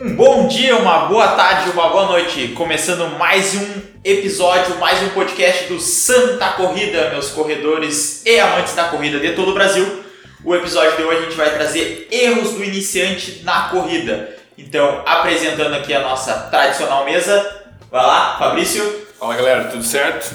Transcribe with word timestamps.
Um 0.00 0.14
bom 0.14 0.46
dia, 0.46 0.76
uma 0.76 1.06
boa 1.06 1.26
tarde, 1.28 1.70
uma 1.70 1.88
boa 1.88 2.06
noite. 2.06 2.48
Começando 2.56 3.18
mais 3.18 3.56
um 3.56 3.82
episódio, 4.04 4.76
mais 4.78 5.02
um 5.02 5.08
podcast 5.08 5.64
do 5.64 5.80
Santa 5.80 6.50
Corrida, 6.50 7.10
meus 7.10 7.30
corredores 7.30 8.24
e 8.24 8.38
amantes 8.38 8.74
da 8.74 8.84
corrida 8.84 9.18
de 9.18 9.32
todo 9.32 9.50
o 9.50 9.54
Brasil. 9.54 10.04
O 10.44 10.54
episódio 10.54 10.96
de 10.96 11.02
hoje 11.02 11.18
a 11.18 11.22
gente 11.22 11.36
vai 11.36 11.52
trazer 11.52 12.06
erros 12.12 12.52
do 12.52 12.62
iniciante 12.62 13.42
na 13.42 13.70
corrida. 13.70 14.36
Então, 14.56 15.02
apresentando 15.04 15.74
aqui 15.74 15.92
a 15.92 16.00
nossa 16.00 16.32
tradicional 16.48 17.04
mesa. 17.04 17.64
Vai 17.90 18.06
lá, 18.06 18.36
Fabrício. 18.38 19.04
Fala 19.18 19.34
galera, 19.34 19.64
tudo 19.64 19.82
certo? 19.82 20.32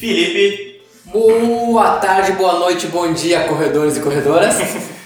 Felipe. 0.00 0.82
Boa 1.04 1.98
tarde, 1.98 2.32
boa 2.32 2.54
noite, 2.54 2.88
bom 2.88 3.12
dia, 3.12 3.44
corredores 3.44 3.96
e 3.96 4.00
corredoras. 4.00 4.56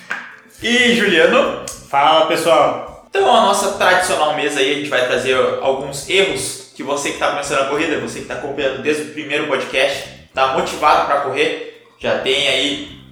e 0.63 0.95
Juliano. 0.95 1.67
Fala 1.91 2.25
pessoal. 2.25 2.92
Então, 3.15 3.31
a 3.31 3.43
nossa 3.43 3.73
tradicional 3.73 4.35
mesa 4.35 4.59
aí, 4.59 4.73
a 4.73 4.75
gente 4.77 4.89
vai 4.89 5.07
trazer 5.07 5.37
alguns 5.61 6.09
erros 6.09 6.73
que 6.75 6.83
você 6.83 7.11
que 7.11 7.17
está 7.17 7.29
começando 7.29 7.61
a 7.61 7.67
corrida, 7.67 8.01
você 8.01 8.21
que 8.21 8.23
está 8.23 8.37
acompanhando 8.37 8.81
desde 8.81 9.03
o 9.03 9.13
primeiro 9.13 9.49
podcast, 9.49 10.09
está 10.25 10.57
motivado 10.57 11.05
para 11.05 11.21
correr, 11.21 11.87
já 11.99 12.21
tem 12.21 12.49
aí 12.49 13.03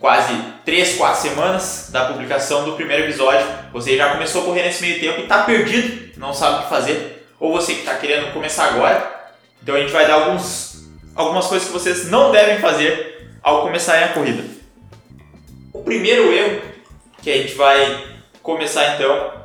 quase 0.00 0.32
3, 0.64 0.96
4 0.96 1.20
semanas 1.20 1.90
da 1.92 2.06
publicação 2.06 2.64
do 2.64 2.72
primeiro 2.72 3.02
episódio, 3.02 3.46
você 3.74 3.94
já 3.94 4.12
começou 4.12 4.40
a 4.40 4.44
correr 4.46 4.62
nesse 4.62 4.80
meio 4.80 4.98
tempo 4.98 5.20
e 5.20 5.24
está 5.24 5.42
perdido, 5.42 6.18
não 6.18 6.32
sabe 6.32 6.60
o 6.60 6.62
que 6.62 6.70
fazer, 6.70 7.28
ou 7.38 7.52
você 7.52 7.74
que 7.74 7.80
está 7.80 7.96
querendo 7.96 8.32
começar 8.32 8.68
agora, 8.68 9.34
então 9.62 9.74
a 9.74 9.80
gente 9.80 9.92
vai 9.92 10.06
dar 10.06 10.14
alguns, 10.14 10.88
algumas 11.14 11.46
coisas 11.46 11.68
que 11.68 11.74
vocês 11.74 12.08
não 12.08 12.32
devem 12.32 12.58
fazer 12.58 13.36
ao 13.42 13.60
começarem 13.60 14.04
a 14.04 14.08
corrida. 14.14 14.44
O 15.74 15.82
primeiro 15.82 16.32
erro 16.32 16.62
que 17.20 17.30
a 17.30 17.36
gente 17.36 17.52
vai 17.52 18.12
começar 18.42 18.94
então 18.94 19.41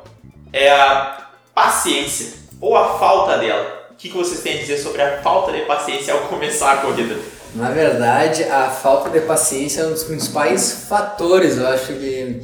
é 0.52 0.70
a 0.70 1.28
paciência 1.54 2.34
ou 2.60 2.76
a 2.76 2.98
falta 2.98 3.38
dela. 3.38 3.88
O 3.90 3.94
que, 3.94 4.08
vocês 4.10 4.40
têm 4.40 4.58
a 4.58 4.60
dizer 4.60 4.78
sobre 4.78 5.02
a 5.02 5.20
falta 5.22 5.52
de 5.52 5.62
paciência 5.62 6.14
ao 6.14 6.20
começar 6.28 6.72
a 6.72 6.76
corrida? 6.78 7.16
Na 7.54 7.70
verdade, 7.70 8.44
a 8.44 8.70
falta 8.70 9.10
de 9.10 9.20
paciência 9.20 9.82
é 9.82 9.86
um 9.86 9.92
dos 9.92 10.04
principais 10.04 10.84
fatores, 10.88 11.56
eu 11.56 11.66
acho, 11.66 11.94
que 11.94 12.42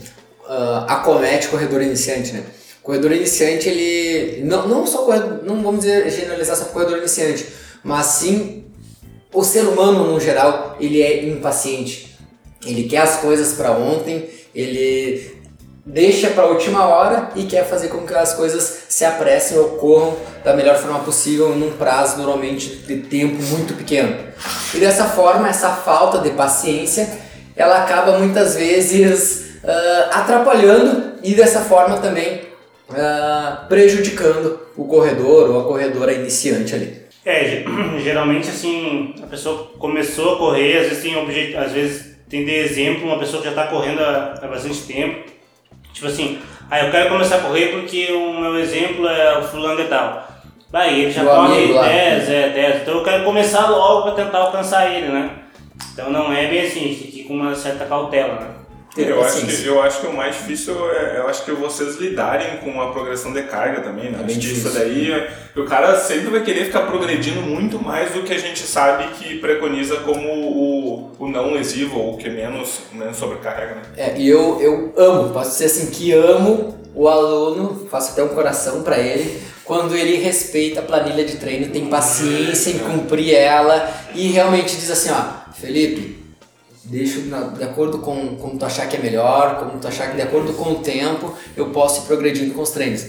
uh, 0.49 0.85
acomete 0.89 1.47
o 1.47 1.51
corredor 1.51 1.83
iniciante, 1.83 2.33
né? 2.33 2.45
O 2.81 2.85
corredor 2.85 3.13
iniciante, 3.13 3.69
ele. 3.69 4.43
Não, 4.45 4.67
não 4.67 4.87
só 4.87 5.05
corredor, 5.05 5.45
não 5.45 5.63
vamos 5.63 5.81
dizer 5.85 6.11
generalizar 6.11 6.57
só 6.57 6.65
corredor 6.67 6.99
iniciante, 6.99 7.47
mas 7.83 8.07
sim 8.07 8.65
o 9.33 9.43
ser 9.43 9.63
humano 9.63 10.13
no 10.13 10.21
geral, 10.21 10.77
ele 10.81 11.03
é 11.03 11.25
impaciente. 11.25 12.17
Ele 12.65 12.85
quer 12.85 12.99
as 12.99 13.17
coisas 13.17 13.53
para 13.53 13.73
ontem, 13.73 14.29
ele 14.55 15.37
deixa 15.87 16.31
para 16.31 16.45
a 16.45 16.47
última 16.47 16.87
hora 16.87 17.31
e 17.37 17.45
quer 17.45 17.65
fazer 17.65 17.89
com 17.89 18.07
que 18.07 18.15
as 18.15 18.35
coisas 18.35 18.85
se 18.89 19.05
apressem 19.05 19.59
ou 19.59 19.75
ocorram 19.75 20.17
da 20.43 20.55
melhor 20.55 20.77
forma 20.77 21.01
possível 21.01 21.51
num 21.51 21.73
prazo 21.73 22.17
normalmente 22.17 22.69
de 22.77 22.99
tempo 22.99 23.43
muito 23.43 23.75
pequeno. 23.75 24.17
E 24.73 24.79
dessa 24.79 25.05
forma, 25.05 25.49
essa 25.49 25.71
falta 25.71 26.19
de 26.19 26.31
paciência, 26.31 27.09
ela 27.55 27.83
acaba 27.83 28.19
muitas 28.19 28.57
vezes 28.57 29.59
uh, 29.63 30.09
atrapalhando 30.13 31.15
e 31.23 31.35
dessa 31.35 31.61
forma 31.61 31.99
também 31.99 32.41
uh, 32.89 33.69
prejudicando 33.69 34.61
o 34.77 34.87
corredor 34.87 35.51
ou 35.51 35.61
a 35.61 35.65
corredora 35.65 36.13
iniciante 36.13 36.75
ali. 36.75 37.05
É, 37.27 37.63
geralmente 38.03 38.49
assim, 38.49 39.15
a 39.23 39.27
pessoa 39.27 39.71
começou 39.79 40.35
a 40.35 40.39
correr, 40.39 40.79
às 40.79 40.89
vezes 40.89 41.03
tem 41.03 41.57
às 41.57 41.73
vezes 41.73 42.15
tem 42.29 42.45
de 42.45 42.53
exemplo 42.53 43.05
uma 43.05 43.19
pessoa 43.19 43.43
que 43.43 43.49
já 43.49 43.51
está 43.51 43.67
correndo 43.71 44.01
há, 44.01 44.35
há 44.43 44.47
bastante 44.47 44.81
tempo 44.83 45.34
Tipo 45.95 46.09
assim, 46.09 46.41
aí 46.69 46.83
ah, 46.83 46.85
eu 46.87 46.91
quero 46.91 47.09
começar 47.09 47.37
a 47.37 47.41
correr 47.41 47.69
porque 47.69 48.13
o 48.13 48.41
meu 48.41 48.59
exemplo 48.59 49.07
é 49.07 49.39
o 49.39 49.43
fulano 49.43 49.81
de 49.81 49.89
tal. 49.89 50.29
Aí 50.73 51.03
ele 51.03 51.11
já 51.13 51.25
corre 51.25 51.73
10, 51.73 52.29
é 52.29 52.49
10. 52.49 52.83
Então 52.83 52.95
eu 52.95 53.05
quero 53.05 53.25
começar 53.25 53.71
logo 53.71 54.03
para 54.03 54.25
tentar 54.25 54.39
alcançar 54.39 54.93
ele, 54.93 55.07
né? 55.07 55.31
Então 55.93 56.11
não 56.11 56.33
é 56.33 56.49
bem 56.49 56.67
assim, 56.67 56.81
a 56.81 56.89
gente 56.89 57.03
tem 57.03 57.11
que 57.13 57.21
ir 57.21 57.25
com 57.25 57.35
uma 57.35 57.55
certa 57.55 57.85
cautela, 57.85 58.35
né? 58.35 58.49
Eu 58.97 59.25
acho, 59.25 59.45
que, 59.45 59.67
eu 59.67 59.83
acho 59.83 60.01
que 60.01 60.07
o 60.07 60.13
mais 60.13 60.37
difícil 60.37 60.75
é 60.93 61.19
eu 61.19 61.29
acho 61.29 61.45
que 61.45 61.51
vocês 61.51 61.97
lidarem 61.97 62.59
com 62.59 62.81
a 62.81 62.93
progressão 62.93 63.33
de 63.33 63.43
carga 63.43 63.81
também, 63.81 64.11
né? 64.11 64.19
É 64.21 64.25
acho 64.25 64.39
que 64.39 64.53
isso 64.53 64.71
daí 64.71 65.11
o 65.57 65.65
cara 65.65 65.99
sempre 65.99 66.31
vai 66.31 66.43
querer 66.43 66.67
ficar 66.67 66.83
progredindo 66.83 67.41
muito 67.41 67.83
mais 67.83 68.13
do 68.13 68.23
que 68.23 68.33
a 68.33 68.39
gente 68.39 68.61
sabe 68.61 69.09
que 69.15 69.39
preconiza 69.39 69.97
como 69.97 70.29
o, 70.29 71.11
o 71.19 71.29
não 71.29 71.53
lesivo 71.53 71.99
ou 71.99 72.15
o 72.15 72.17
que 72.19 72.31
menos, 72.31 72.83
menos 72.93 73.17
sobrecarrega, 73.17 73.75
né? 73.75 73.83
É, 73.97 74.15
e 74.17 74.29
eu, 74.29 74.61
eu 74.61 74.93
amo, 74.97 75.33
posso 75.33 75.51
dizer 75.53 75.67
assim, 75.67 75.91
que 75.91 76.13
amo 76.13 76.79
o 76.95 77.09
aluno, 77.09 77.89
faço 77.91 78.13
até 78.13 78.23
um 78.23 78.29
coração 78.29 78.83
para 78.83 78.99
ele, 78.99 79.43
quando 79.65 79.97
ele 79.97 80.17
respeita 80.17 80.81
a 80.81 80.83
planilha 80.83 81.25
de 81.25 81.37
treino, 81.37 81.73
tem 81.73 81.87
paciência 81.87 82.71
em 82.71 82.79
cumprir 82.79 83.35
ela 83.35 83.93
e 84.15 84.29
realmente 84.29 84.77
diz 84.77 84.91
assim, 84.91 85.11
ó, 85.11 85.51
Felipe, 85.59 86.14
deixo 86.85 87.23
na, 87.23 87.41
de 87.41 87.65
acordo 87.65 87.99
com 87.99 88.37
como 88.37 88.59
tu 88.59 88.65
achar 88.65 88.87
que 88.87 88.97
é 88.97 89.01
melhor, 89.01 89.59
como 89.59 89.79
tu 89.79 89.89
achar 89.89 90.11
que 90.11 90.17
de 90.17 90.23
acordo 90.23 90.53
com 90.53 90.73
o 90.73 90.75
tempo 90.77 91.35
eu 91.57 91.71
posso 91.71 92.03
ir 92.03 92.07
progredindo 92.07 92.55
com 92.55 92.63
os 92.63 92.71
treinos. 92.71 93.07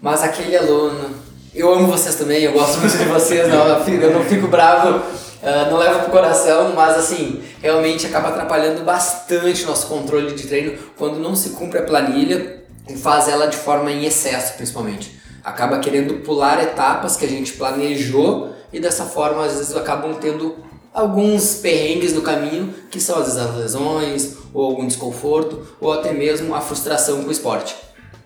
Mas 0.00 0.22
aquele 0.22 0.56
aluno, 0.56 1.10
eu 1.54 1.72
amo 1.72 1.86
vocês 1.86 2.16
também, 2.16 2.42
eu 2.42 2.52
gosto 2.52 2.78
muito 2.80 2.96
de 2.96 3.04
vocês, 3.04 3.48
não, 3.48 3.66
eu 3.68 4.12
não 4.12 4.24
fico 4.24 4.48
bravo, 4.48 4.98
uh, 4.98 5.70
não 5.70 5.78
levo 5.78 6.00
pro 6.00 6.10
coração, 6.10 6.72
mas 6.74 6.96
assim, 6.98 7.42
realmente 7.60 8.06
acaba 8.06 8.28
atrapalhando 8.28 8.82
bastante 8.82 9.64
nosso 9.64 9.86
controle 9.86 10.34
de 10.34 10.46
treino 10.46 10.76
quando 10.96 11.18
não 11.18 11.36
se 11.36 11.50
cumpre 11.50 11.78
a 11.78 11.82
planilha 11.82 12.62
e 12.88 12.96
faz 12.96 13.28
ela 13.28 13.46
de 13.46 13.56
forma 13.56 13.92
em 13.92 14.04
excesso, 14.04 14.54
principalmente. 14.54 15.20
Acaba 15.44 15.78
querendo 15.78 16.22
pular 16.22 16.62
etapas 16.62 17.16
que 17.16 17.24
a 17.24 17.28
gente 17.28 17.52
planejou 17.52 18.52
e 18.72 18.80
dessa 18.80 19.04
forma 19.04 19.44
às 19.44 19.56
vezes 19.56 19.76
acabam 19.76 20.14
tendo 20.14 20.56
alguns 20.92 21.56
perrengues 21.56 22.12
no 22.12 22.22
caminho, 22.22 22.74
que 22.90 23.00
são 23.00 23.18
às 23.18 23.26
vezes 23.26 23.40
as 23.40 23.56
lesões, 23.56 24.36
ou 24.52 24.64
algum 24.64 24.86
desconforto, 24.86 25.76
ou 25.80 25.92
até 25.92 26.12
mesmo 26.12 26.54
a 26.54 26.60
frustração 26.60 27.22
com 27.22 27.28
o 27.28 27.32
esporte. 27.32 27.74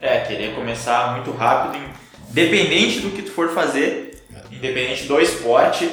É, 0.01 0.21
querer 0.21 0.55
começar 0.55 1.13
muito 1.13 1.31
rápido, 1.31 1.83
independente 2.31 3.01
do 3.01 3.11
que 3.11 3.23
tu 3.23 3.31
for 3.31 3.51
fazer, 3.51 4.23
independente 4.51 5.05
do 5.05 5.21
esporte, 5.21 5.91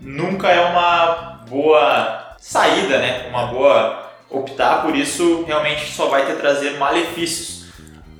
nunca 0.00 0.50
é 0.50 0.60
uma 0.60 1.44
boa 1.48 2.36
saída, 2.38 2.98
né? 2.98 3.28
Uma 3.28 3.46
boa 3.46 4.06
optar 4.28 4.82
por 4.82 4.94
isso 4.96 5.44
realmente 5.46 5.92
só 5.92 6.08
vai 6.08 6.26
te 6.26 6.34
trazer 6.34 6.78
malefícios. 6.78 7.66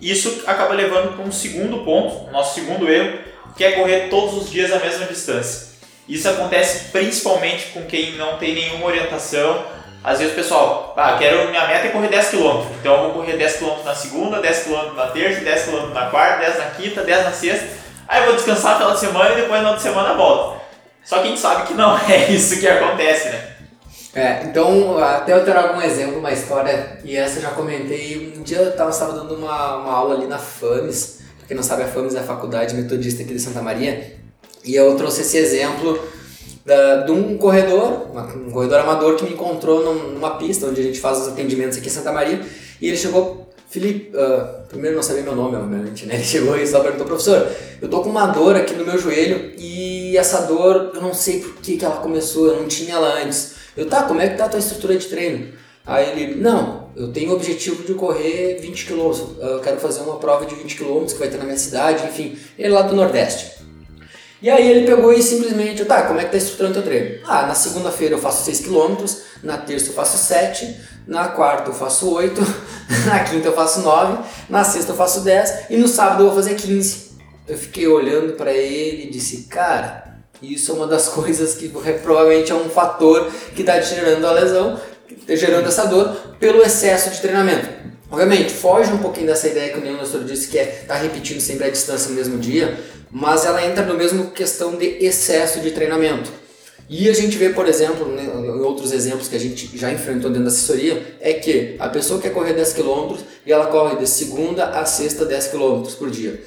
Isso 0.01 0.45
acaba 0.47 0.75
levando 0.75 1.15
para 1.17 1.25
um 1.25 1.33
segundo 1.33 1.79
ponto, 1.85 2.31
nosso 2.31 2.55
segundo 2.55 2.89
erro, 2.89 3.19
que 3.57 3.65
é 3.65 3.73
correr 3.73 4.09
todos 4.09 4.35
os 4.35 4.51
dias 4.51 4.73
a 4.73 4.79
mesma 4.79 5.07
distância. 5.07 5.76
Isso 6.09 6.29
acontece 6.29 6.91
principalmente 6.91 7.67
com 7.67 7.85
quem 7.85 8.17
não 8.17 8.39
tem 8.39 8.55
nenhuma 8.55 8.87
orientação. 8.87 9.65
Às 10.05 10.19
vezes 10.19 10.35
o 10.35 10.37
pessoal, 10.37 10.95
ah, 10.97 11.17
quero, 11.19 11.49
minha 11.51 11.67
meta 11.67 11.89
é 11.89 11.91
correr 11.91 12.09
10 12.09 12.29
km, 12.29 12.63
então 12.79 12.95
eu 12.95 13.03
vou 13.03 13.13
correr 13.15 13.37
10 13.37 13.57
km 13.57 13.83
na 13.85 13.95
segunda, 13.95 14.41
10 14.41 14.63
km 14.65 14.95
na 14.95 15.07
terça, 15.09 15.41
10 15.41 15.65
km 15.65 15.89
na 15.93 16.07
quarta, 16.07 16.45
10 16.45 16.59
na 16.59 16.65
quinta, 16.67 17.03
10 17.03 17.25
na 17.25 17.33
sexta. 17.33 17.67
Aí 18.07 18.21
eu 18.21 18.27
vou 18.27 18.37
descansar 18.37 18.79
pela 18.79 18.97
semana 18.97 19.33
e 19.33 19.41
depois 19.43 19.61
na 19.63 19.71
outra 19.71 19.83
semana 19.83 20.15
volto. 20.15 20.61
Só 21.05 21.19
que 21.19 21.25
a 21.25 21.27
gente 21.27 21.41
sabe 21.41 21.67
que 21.67 21.75
não 21.75 21.99
é 22.09 22.31
isso 22.31 22.61
que 22.61 22.69
acontece, 22.69 23.31
né? 23.31 23.57
É, 24.15 24.45
então, 24.45 24.97
até 24.99 25.35
eu 25.35 25.45
ter 25.45 25.55
algum 25.55 25.83
exemplo, 25.83 26.19
uma 26.19 26.33
história, 26.33 26.99
e 27.05 27.17
essa 27.17 27.39
eu 27.39 27.43
já 27.43 27.51
comentei. 27.51 28.33
Um 28.37 28.43
dia 28.43 28.59
eu 28.59 28.71
estava 28.71 29.13
dando 29.13 29.35
uma, 29.35 29.77
uma 29.77 29.93
aula 29.93 30.15
ali 30.15 30.27
na 30.27 30.39
FAMES, 30.39 31.21
pra 31.39 31.49
quem 31.49 31.57
não 31.57 31.63
sabe, 31.63 31.83
a 31.83 31.89
FAMES 31.89 32.15
é 32.15 32.21
a 32.21 32.23
Faculdade 32.23 32.75
Metodista 32.75 33.23
aqui 33.23 33.35
de 33.35 33.41
Santa 33.41 33.61
Maria, 33.61 34.17
e 34.67 34.75
eu 34.75 34.97
trouxe 34.97 35.23
esse 35.23 35.39
exemplo 35.39 35.99
da, 36.65 36.97
de 37.05 37.13
um 37.13 37.39
corredor, 37.39 38.09
um 38.45 38.51
corredor 38.51 38.81
amador 38.81 39.15
que 39.15 39.25
me 39.25 39.33
encontrou 39.33 39.95
numa 39.95 40.37
pista 40.37 40.67
onde 40.67 40.81
a 40.81 40.85
gente 40.85 40.99
faz 40.99 41.21
os 41.21 41.29
atendimentos 41.29 41.79
aqui 41.79 41.87
em 41.87 41.91
Santa 41.91 42.13
Maria. 42.13 42.41
E 42.81 42.89
ele 42.89 42.97
chegou, 42.97 43.49
Felipe, 43.71 44.17
uh, 44.17 44.67
primeiro 44.69 44.97
não 44.97 45.03
sabia 45.03 45.23
meu 45.23 45.37
nome, 45.37 45.57
obviamente, 45.57 46.05
né? 46.07 46.15
Ele 46.17 46.25
chegou 46.25 46.57
e 46.57 46.67
só 46.67 46.81
perguntou, 46.81 47.07
professor, 47.07 47.49
eu 47.81 47.89
tô 47.89 48.01
com 48.01 48.11
uma 48.11 48.27
dor 48.27 48.57
aqui 48.57 48.75
no 48.75 48.85
meu 48.85 48.99
joelho 48.99 49.53
e 49.57 50.17
essa 50.17 50.43
dor, 50.43 50.93
eu 50.95 51.01
não 51.01 51.15
sei 51.15 51.41
por 51.41 51.55
que, 51.63 51.77
que 51.77 51.85
ela 51.85 51.97
começou, 51.97 52.49
eu 52.49 52.57
não 52.57 52.67
tinha 52.67 52.95
ela 52.95 53.23
antes. 53.23 53.55
Eu, 53.77 53.89
tá, 53.89 54.03
como 54.03 54.21
é 54.21 54.29
que 54.29 54.37
tá 54.37 54.47
a 54.47 54.49
tua 54.49 54.59
estrutura 54.59 54.97
de 54.97 55.07
treino? 55.07 55.49
Aí 55.87 56.11
ele, 56.11 56.35
não, 56.35 56.89
eu 56.97 57.13
tenho 57.13 57.31
o 57.31 57.35
objetivo 57.35 57.85
de 57.85 57.95
correr 57.95 58.59
20 58.61 58.87
km, 58.87 59.13
eu 59.41 59.61
quero 59.61 59.79
fazer 59.79 60.01
uma 60.01 60.17
prova 60.17 60.45
de 60.45 60.55
20 60.55 60.77
km 60.77 61.05
que 61.07 61.15
vai 61.15 61.29
ter 61.29 61.39
na 61.39 61.45
minha 61.45 61.57
cidade, 61.57 62.05
enfim, 62.07 62.37
ele 62.59 62.69
é 62.69 62.75
lá 62.75 62.83
do 62.83 62.97
Nordeste. 62.97 63.56
E 64.41 64.51
aí 64.51 64.71
ele 64.71 64.87
pegou 64.87 65.13
e 65.13 65.23
simplesmente, 65.23 65.85
tá, 65.87 66.03
como 66.03 66.21
é 66.21 66.25
que 66.25 66.31
tá 66.31 66.37
estruturando 66.37 66.75
teu 66.75 66.83
treino? 66.83 67.21
Ah, 67.27 67.47
na 67.47 67.55
segunda-feira 67.55 68.15
eu 68.15 68.19
faço 68.19 68.45
6 68.45 68.61
km, 68.61 69.05
na 69.43 69.57
terça 69.57 69.89
eu 69.89 69.95
faço 69.95 70.19
7, 70.19 70.77
na 71.07 71.29
quarta 71.29 71.71
eu 71.71 71.75
faço 71.75 72.13
8, 72.13 72.41
na 73.07 73.21
quinta 73.21 73.49
eu 73.49 73.55
faço 73.55 73.81
9, 73.81 74.19
na 74.51 74.63
sexta 74.63 74.93
eu 74.93 74.97
faço 74.97 75.21
10 75.21 75.71
e 75.71 75.77
no 75.79 75.89
sábado 75.89 76.23
eu 76.23 76.27
vou 76.27 76.35
fazer 76.35 76.55
15. 76.55 77.17
Eu 77.49 77.57
fiquei 77.57 77.87
olhando 77.87 78.35
para 78.35 78.53
ele 78.53 79.05
e 79.05 79.11
disse, 79.11 79.45
cara, 79.45 80.19
isso 80.43 80.73
é 80.73 80.75
uma 80.75 80.87
das 80.87 81.09
coisas 81.11 81.55
que 81.55 81.69
provavelmente 82.03 82.53
é 82.53 82.55
um 82.55 82.69
fator 82.69 83.31
que 83.55 83.63
está 83.63 83.81
gerando 83.81 84.27
a 84.27 84.33
lesão, 84.33 84.79
gerando 85.29 85.69
essa 85.69 85.87
dor 85.87 86.15
pelo 86.39 86.63
excesso 86.63 87.11
de 87.11 87.21
treinamento. 87.21 87.76
Obviamente, 88.11 88.53
foge 88.53 88.93
um 88.93 88.99
pouquinho 88.99 89.27
dessa 89.27 89.49
ideia 89.49 89.73
que 89.73 89.79
o 89.79 89.83
Leandro 89.83 90.03
Nestor 90.03 90.25
disse, 90.25 90.49
que 90.49 90.59
é 90.59 90.81
estar 90.83 90.95
tá 90.95 91.01
repetindo 91.01 91.41
sempre 91.41 91.67
a 91.67 91.71
distância 91.71 92.09
no 92.09 92.15
mesmo 92.15 92.39
dia, 92.39 92.79
mas 93.11 93.45
ela 93.45 93.65
entra 93.65 93.85
no 93.85 93.95
mesmo 93.95 94.31
questão 94.31 94.77
de 94.77 95.05
excesso 95.05 95.61
de 95.61 95.73
treinamento. 95.73 96.31
E 96.89 97.09
a 97.09 97.13
gente 97.13 97.37
vê, 97.37 97.49
por 97.49 97.67
exemplo, 97.67 98.07
né, 98.07 98.25
em 98.25 98.61
outros 98.61 98.93
exemplos 98.93 99.27
que 99.27 99.35
a 99.35 99.41
gente 99.41 99.77
já 99.77 99.93
enfrentou 99.93 100.31
dentro 100.31 100.45
da 100.45 100.51
assessoria, 100.51 101.17
é 101.21 101.33
que 101.33 101.75
a 101.81 101.89
pessoa 101.89 102.21
quer 102.21 102.31
correr 102.31 102.53
10 102.53 102.75
km 102.75 103.17
e 103.45 103.53
ela 103.53 103.67
corre 103.67 103.97
de 103.97 104.07
segunda 104.07 104.67
a 104.67 104.87
sexta 104.87 105.25
10 105.25 105.49
km 105.49 105.83
por 105.99 106.11
dia. 106.11 106.41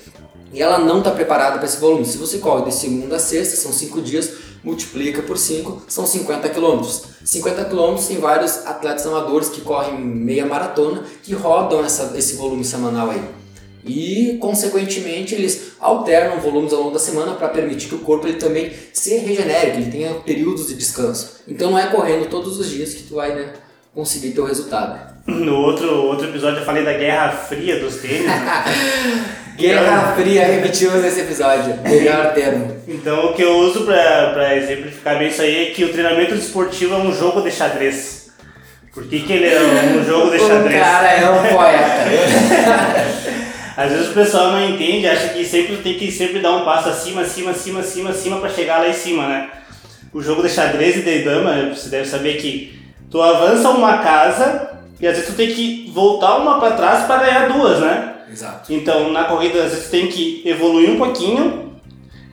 E 0.54 0.62
ela 0.62 0.80
não 0.80 1.00
está 1.00 1.12
preparada 1.12 1.58
para 1.58 1.66
esse 1.66 1.78
volume. 1.78 2.06
Se 2.06 2.18
você 2.18 2.38
corre 2.38 2.66
de 2.66 2.74
segunda 2.74 3.18
a 3.18 3.20
sexta, 3.20 3.58
são 3.58 3.74
5 3.74 4.02
dias, 4.02 4.32
multiplica 4.64 5.22
por 5.22 5.38
5, 5.38 5.84
são 5.88 6.06
50 6.06 6.50
km. 6.50 6.82
50 7.24 7.66
km 7.66 7.96
tem 8.08 8.18
vários 8.18 8.66
atletas 8.66 9.06
amadores 9.06 9.50
que 9.50 9.62
correm 9.62 10.00
meia 10.00 10.46
maratona 10.46 11.04
que 11.24 11.34
rodam 11.34 11.84
essa, 11.84 12.18
esse 12.18 12.36
volume 12.36 12.64
semanal 12.64 13.10
aí. 13.12 13.22
E, 13.86 14.38
consequentemente, 14.40 15.34
eles 15.34 15.74
alternam 15.80 16.40
volumes 16.40 16.74
ao 16.74 16.80
longo 16.80 16.94
da 16.94 17.00
semana 17.00 17.34
para 17.34 17.48
permitir 17.48 17.88
que 17.88 17.96
o 17.96 18.00
corpo 18.00 18.28
ele 18.28 18.38
também 18.38 18.72
se 18.94 19.18
regenere, 19.18 19.72
que 19.72 19.78
ele 19.78 19.92
tenha 19.92 20.14
períodos 20.16 20.68
de 20.68 20.76
descanso. 20.76 21.42
Então 21.48 21.72
não 21.72 21.80
é 21.80 21.88
correndo 21.88 22.30
todos 22.30 22.60
os 22.60 22.70
dias 22.70 22.94
que 22.94 23.04
tu 23.04 23.16
vai 23.16 23.34
né, 23.34 23.54
conseguir 23.94 24.32
teu 24.32 24.46
resultado. 24.46 25.18
No 25.26 25.56
outro, 25.56 25.88
outro 26.06 26.28
episódio 26.28 26.60
eu 26.60 26.66
falei 26.66 26.84
da 26.84 26.94
Guerra 26.94 27.32
Fria 27.32 27.80
dos 27.80 27.98
tênis. 27.98 28.26
Né? 28.26 29.36
Guerra 29.60 30.16
Fria, 30.16 30.46
repetimos 30.46 31.02
nesse 31.02 31.20
episódio. 31.20 31.78
Melhor 31.84 32.34
termo. 32.34 32.78
Então 32.88 33.26
o 33.26 33.34
que 33.34 33.42
eu 33.42 33.58
uso 33.58 33.84
para 33.84 34.56
exemplificar 34.56 35.20
bem 35.20 35.28
isso 35.28 35.42
aí 35.42 35.68
é 35.68 35.72
que 35.72 35.84
o 35.84 35.92
treinamento 35.92 36.34
esportivo 36.34 36.96
é 36.96 36.98
um 36.98 37.14
jogo 37.14 37.42
de 37.42 37.52
xadrez. 37.52 38.32
Por 38.94 39.04
que, 39.04 39.20
que 39.20 39.34
ele 39.34 39.48
é 39.48 39.60
um 39.60 40.02
jogo 40.08 40.32
de 40.32 40.40
xadrez? 40.40 40.82
O 40.82 40.84
cara 40.86 41.12
é 41.12 41.30
um 41.30 41.44
poeta. 41.54 43.20
Às 43.76 43.92
vezes 43.92 44.10
o 44.10 44.14
pessoal 44.14 44.52
não 44.52 44.64
entende, 44.70 45.08
acha 45.08 45.30
que 45.30 45.44
sempre 45.44 45.76
tem 45.78 45.96
que 45.96 46.10
sempre 46.10 46.40
dar 46.40 46.52
um 46.52 46.64
passo 46.64 46.88
acima, 46.88 47.22
acima, 47.22 47.52
acima, 47.52 47.82
acima, 47.82 48.10
acima 48.12 48.38
para 48.40 48.50
chegar 48.50 48.80
lá 48.80 48.88
em 48.88 48.94
cima, 48.94 49.28
né? 49.28 49.50
O 50.14 50.22
jogo 50.22 50.42
de 50.42 50.50
xadrez 50.50 50.96
e 50.98 51.02
de 51.02 51.20
dama, 51.24 51.74
você 51.76 51.90
deve 51.90 52.08
saber 52.08 52.38
que 52.38 52.80
tu 53.12 53.22
avança 53.22 53.70
uma 53.70 53.98
casa 53.98 54.70
e 55.02 55.06
às 55.06 55.16
vezes 55.16 55.30
tu 55.30 55.36
tem 55.36 55.52
que 55.52 55.92
voltar 55.94 56.38
uma 56.38 56.60
para 56.60 56.76
trás 56.76 57.06
para 57.06 57.24
ganhar 57.24 57.50
duas, 57.50 57.80
né? 57.80 58.16
Exato. 58.31 58.74
Então 58.74 59.12
na 59.12 59.26
corrida 59.26 59.64
às 59.64 59.72
vezes 59.72 59.90
tem 59.90 60.08
que 60.08 60.42
evoluir 60.46 60.92
um 60.92 60.98
pouquinho, 60.98 61.76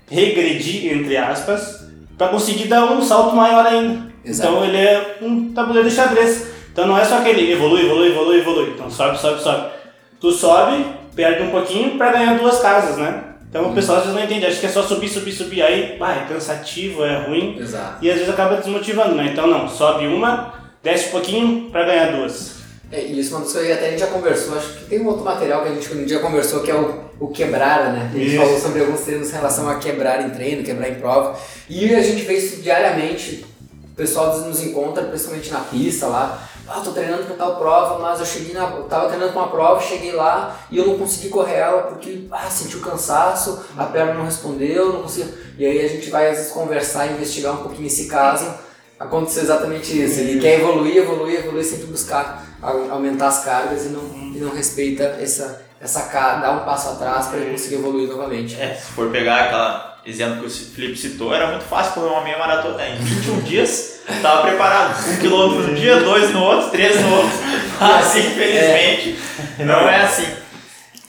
regredir 0.08 0.92
entre 0.92 1.16
aspas, 1.16 1.86
para 2.16 2.28
conseguir 2.28 2.68
dar 2.68 2.84
um 2.84 3.02
salto 3.02 3.34
maior 3.34 3.66
ainda. 3.66 4.06
Exato. 4.24 4.50
Então 4.50 4.64
ele 4.64 4.76
é 4.76 5.18
um 5.22 5.52
tabuleiro 5.52 5.88
de 5.88 5.94
xadrez. 5.94 6.54
Então 6.72 6.86
não 6.86 6.98
é 6.98 7.04
só 7.04 7.18
aquele 7.18 7.52
evolui, 7.52 7.86
evolui, 7.86 8.08
evolui, 8.08 8.38
evolui. 8.38 8.70
Então 8.70 8.90
sobe, 8.90 9.18
sobe, 9.18 9.40
sobe. 9.42 9.70
Tu 10.20 10.32
sobe, 10.32 10.84
perde 11.14 11.42
um 11.42 11.50
pouquinho 11.50 11.96
para 11.96 12.12
ganhar 12.12 12.38
duas 12.38 12.60
casas, 12.60 12.98
né? 12.98 13.24
Então 13.48 13.70
o 13.70 13.74
pessoal 13.74 13.98
às 13.98 14.04
vezes 14.04 14.18
não 14.18 14.24
entende, 14.24 14.44
acha 14.44 14.60
que 14.60 14.66
é 14.66 14.68
só 14.68 14.82
subir, 14.82 15.08
subir, 15.08 15.32
subir, 15.32 15.62
aí 15.62 15.96
pá, 15.98 16.12
é 16.12 16.26
cansativo, 16.28 17.04
é 17.04 17.26
ruim. 17.26 17.56
Exato. 17.58 18.04
E 18.04 18.10
às 18.10 18.16
vezes 18.16 18.30
acaba 18.30 18.56
desmotivando, 18.56 19.14
né? 19.14 19.30
Então 19.32 19.46
não, 19.46 19.68
sobe 19.68 20.06
uma, 20.06 20.52
desce 20.82 21.08
um 21.08 21.12
pouquinho 21.12 21.70
para 21.70 21.84
ganhar 21.84 22.12
duas. 22.12 22.55
É, 22.90 23.00
isso 23.00 23.34
uma 23.34 23.44
das 23.44 23.52
coisas 23.52 23.70
que 23.70 23.76
até 23.76 23.88
a 23.88 23.90
gente 23.90 24.00
já 24.00 24.06
conversou, 24.06 24.56
acho 24.56 24.74
que 24.74 24.84
tem 24.84 25.00
um 25.00 25.06
outro 25.06 25.24
material 25.24 25.62
que 25.62 25.68
a 25.68 25.74
gente 25.74 25.92
um 25.92 26.04
dia 26.04 26.20
conversou 26.20 26.60
que 26.60 26.70
é 26.70 26.74
o, 26.74 27.04
o 27.18 27.28
quebrar, 27.28 27.92
né? 27.92 28.10
A 28.14 28.16
gente 28.16 28.34
isso. 28.34 28.36
falou 28.36 28.60
sobre 28.60 28.80
alguns 28.80 29.00
termos 29.00 29.28
em 29.28 29.32
relação 29.32 29.68
a 29.68 29.76
quebrar 29.76 30.24
em 30.24 30.30
treino, 30.30 30.62
quebrar 30.62 30.88
em 30.88 30.94
prova. 30.94 31.36
E 31.68 31.94
a 31.94 32.02
gente 32.02 32.22
vê 32.22 32.34
isso 32.34 32.62
diariamente. 32.62 33.44
O 33.92 33.96
pessoal 33.96 34.38
nos 34.40 34.62
encontra, 34.62 35.04
principalmente 35.04 35.50
na 35.50 35.60
pista 35.60 36.06
lá, 36.06 36.46
ah, 36.68 36.80
tô 36.80 36.90
treinando 36.90 37.24
para 37.24 37.36
tal 37.36 37.56
prova, 37.56 37.98
mas 38.00 38.18
eu 38.18 38.26
cheguei 38.26 38.52
na, 38.52 38.64
eu 38.70 38.84
tava 38.84 39.06
treinando 39.06 39.32
para 39.32 39.42
uma 39.42 39.50
prova, 39.50 39.80
cheguei 39.80 40.12
lá 40.12 40.56
e 40.70 40.76
eu 40.76 40.86
não 40.86 40.98
consegui 40.98 41.28
correr 41.28 41.54
ela 41.54 41.82
porque 41.82 42.26
ah, 42.30 42.50
senti 42.50 42.76
o 42.76 42.80
cansaço, 42.80 43.64
a 43.76 43.84
perna 43.84 44.14
não 44.14 44.24
respondeu, 44.24 44.92
não 44.92 45.02
consegui. 45.02 45.32
E 45.58 45.64
aí 45.64 45.84
a 45.84 45.88
gente 45.88 46.10
vai 46.10 46.28
às 46.28 46.38
vezes 46.38 46.52
conversar, 46.52 47.06
investigar 47.06 47.54
um 47.54 47.62
pouquinho 47.62 47.86
esse 47.86 48.06
caso. 48.06 48.52
Aconteceu 48.98 49.42
exatamente 49.42 50.02
isso. 50.02 50.20
Ele 50.20 50.40
quer 50.40 50.60
evoluir, 50.60 50.96
evoluir, 50.96 51.40
evoluir, 51.40 51.64
sempre 51.64 51.86
buscar 51.86 52.46
aumentar 52.62 53.28
as 53.28 53.44
cargas 53.44 53.86
e 53.86 53.88
não, 53.90 54.02
e 54.34 54.38
não 54.38 54.50
respeita 54.50 55.04
essa, 55.20 55.62
essa 55.80 56.00
dá 56.40 56.52
um 56.52 56.64
passo 56.64 56.90
atrás 56.90 57.26
para 57.26 57.38
ele 57.38 57.52
conseguir 57.52 57.76
evoluir 57.76 58.08
novamente. 58.08 58.56
É, 58.60 58.74
se 58.74 58.92
for 58.92 59.10
pegar 59.10 59.44
aquela 59.44 59.96
exemplo 60.06 60.40
que 60.40 60.46
o 60.46 60.50
Felipe 60.50 60.96
citou, 60.96 61.34
era 61.34 61.48
muito 61.48 61.64
fácil 61.64 61.94
correr 61.94 62.12
uma 62.12 62.22
meia 62.22 62.38
maratona. 62.38 62.88
Em 62.88 62.96
21 62.96 63.40
dias, 63.40 64.00
estava 64.08 64.42
preparado. 64.42 64.96
Um 65.10 65.16
quilômetro 65.16 65.66
no 65.68 65.74
dia, 65.74 66.00
dois 66.00 66.32
no 66.32 66.42
outro, 66.42 66.70
três 66.70 67.00
no 67.00 67.12
outro. 67.16 67.36
Assim, 67.80 68.20
infelizmente, 68.20 69.18
é. 69.58 69.64
não 69.64 69.86
é 69.86 70.02
assim. 70.02 70.26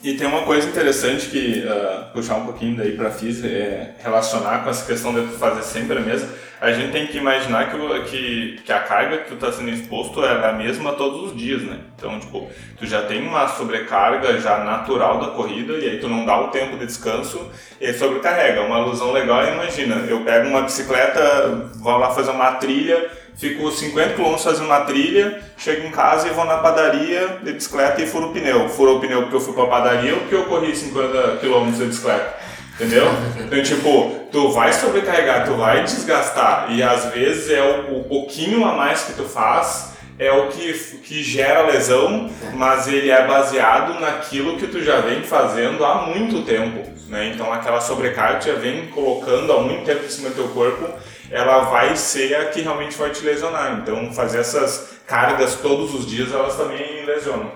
E 0.07 0.13
tem 0.13 0.25
uma 0.25 0.43
coisa 0.43 0.69
interessante 0.69 1.27
que, 1.27 1.65
uh, 1.67 2.13
puxar 2.13 2.35
um 2.35 2.45
pouquinho 2.45 2.77
daí 2.77 2.93
para 2.93 3.11
física, 3.11 3.45
é 3.45 3.93
relacionar 4.01 4.63
com 4.63 4.69
essa 4.69 4.85
questão 4.85 5.13
de 5.13 5.27
fazer 5.35 5.61
sempre 5.63 5.97
a 5.97 5.99
mesma. 5.99 6.29
A 6.61 6.71
gente 6.71 6.93
tem 6.93 7.07
que 7.07 7.17
imaginar 7.17 7.69
que, 7.69 7.77
que, 8.09 8.61
que 8.63 8.71
a 8.71 8.79
carga 8.79 9.17
que 9.17 9.27
tu 9.27 9.33
está 9.33 9.51
sendo 9.51 9.69
exposto 9.69 10.23
é 10.23 10.47
a 10.47 10.53
mesma 10.53 10.93
todos 10.93 11.29
os 11.29 11.37
dias, 11.37 11.61
né? 11.61 11.79
Então, 11.97 12.17
tipo, 12.21 12.49
tu 12.77 12.85
já 12.85 13.01
tem 13.01 13.21
uma 13.21 13.49
sobrecarga 13.49 14.39
já 14.39 14.63
natural 14.63 15.19
da 15.19 15.27
corrida 15.31 15.73
e 15.73 15.89
aí 15.89 15.99
tu 15.99 16.07
não 16.07 16.25
dá 16.25 16.39
o 16.39 16.47
tempo 16.51 16.77
de 16.77 16.85
descanso 16.85 17.45
e 17.81 17.91
sobrecarrega. 17.91 18.61
Uma 18.61 18.77
alusão 18.77 19.11
legal 19.11 19.41
é, 19.41 19.55
imagina, 19.55 19.95
eu 20.07 20.21
pego 20.21 20.47
uma 20.47 20.61
bicicleta, 20.61 21.69
vou 21.75 21.97
lá 21.97 22.11
fazer 22.11 22.31
uma 22.31 22.53
trilha, 22.53 23.11
fico 23.37 23.71
50 23.71 24.13
km 24.13 24.35
fazendo 24.37 24.65
uma 24.65 24.81
trilha, 24.81 25.39
chego 25.57 25.87
em 25.87 25.91
casa 25.91 26.27
e 26.27 26.31
vou 26.31 26.45
na 26.45 26.57
padaria 26.57 27.39
de 27.43 27.53
bicicleta 27.53 28.01
e 28.01 28.07
furo 28.07 28.29
o 28.29 28.33
pneu. 28.33 28.67
Furo 28.69 28.97
o 28.97 28.99
pneu 28.99 29.21
porque 29.21 29.35
eu 29.35 29.41
fui 29.41 29.53
pra 29.53 29.67
padaria 29.67 30.13
ou 30.13 30.21
porque 30.21 30.35
eu 30.35 30.45
corri 30.45 30.75
50 30.75 31.37
km 31.37 31.71
de 31.71 31.85
bicicleta. 31.85 32.35
Entendeu? 32.75 33.07
Então, 33.39 33.63
tipo, 33.63 34.27
tu 34.31 34.51
vai 34.51 34.71
sobrecarregar, 34.71 35.45
tu 35.45 35.55
vai 35.55 35.83
desgastar 35.83 36.67
e 36.71 36.83
às 36.83 37.05
vezes 37.05 37.49
é 37.49 37.61
o, 37.61 37.99
o 37.99 38.03
pouquinho 38.03 38.63
a 38.65 38.73
mais 38.73 39.03
que 39.03 39.13
tu 39.13 39.23
faz 39.23 39.97
é 40.19 40.31
o 40.31 40.47
que, 40.47 40.73
que 41.03 41.23
gera 41.23 41.67
lesão, 41.67 42.29
mas 42.53 42.87
ele 42.87 43.09
é 43.09 43.27
baseado 43.27 43.99
naquilo 43.99 44.57
que 44.57 44.67
tu 44.67 44.83
já 44.83 44.99
vem 44.99 45.21
fazendo 45.21 45.85
há 45.85 46.07
muito 46.07 46.43
tempo. 46.43 46.83
Né? 47.07 47.31
Então 47.33 47.51
aquela 47.53 47.79
sobrecarga 47.79 48.41
já 48.41 48.53
vem 48.53 48.87
colocando 48.87 49.53
há 49.53 49.61
muito 49.61 49.85
tempo 49.85 50.05
em 50.05 50.09
cima 50.09 50.29
do 50.29 50.35
teu 50.35 50.47
corpo 50.49 50.87
ela 51.29 51.61
vai 51.65 51.95
ser 51.95 52.35
a 52.35 52.45
que 52.45 52.61
realmente 52.61 52.95
vai 52.95 53.09
te 53.09 53.23
lesionar. 53.23 53.79
Então, 53.81 54.11
fazer 54.13 54.39
essas 54.39 54.89
cargas 55.05 55.55
todos 55.55 55.93
os 55.93 56.05
dias, 56.05 56.31
elas 56.31 56.55
também 56.55 57.05
lesionam. 57.05 57.51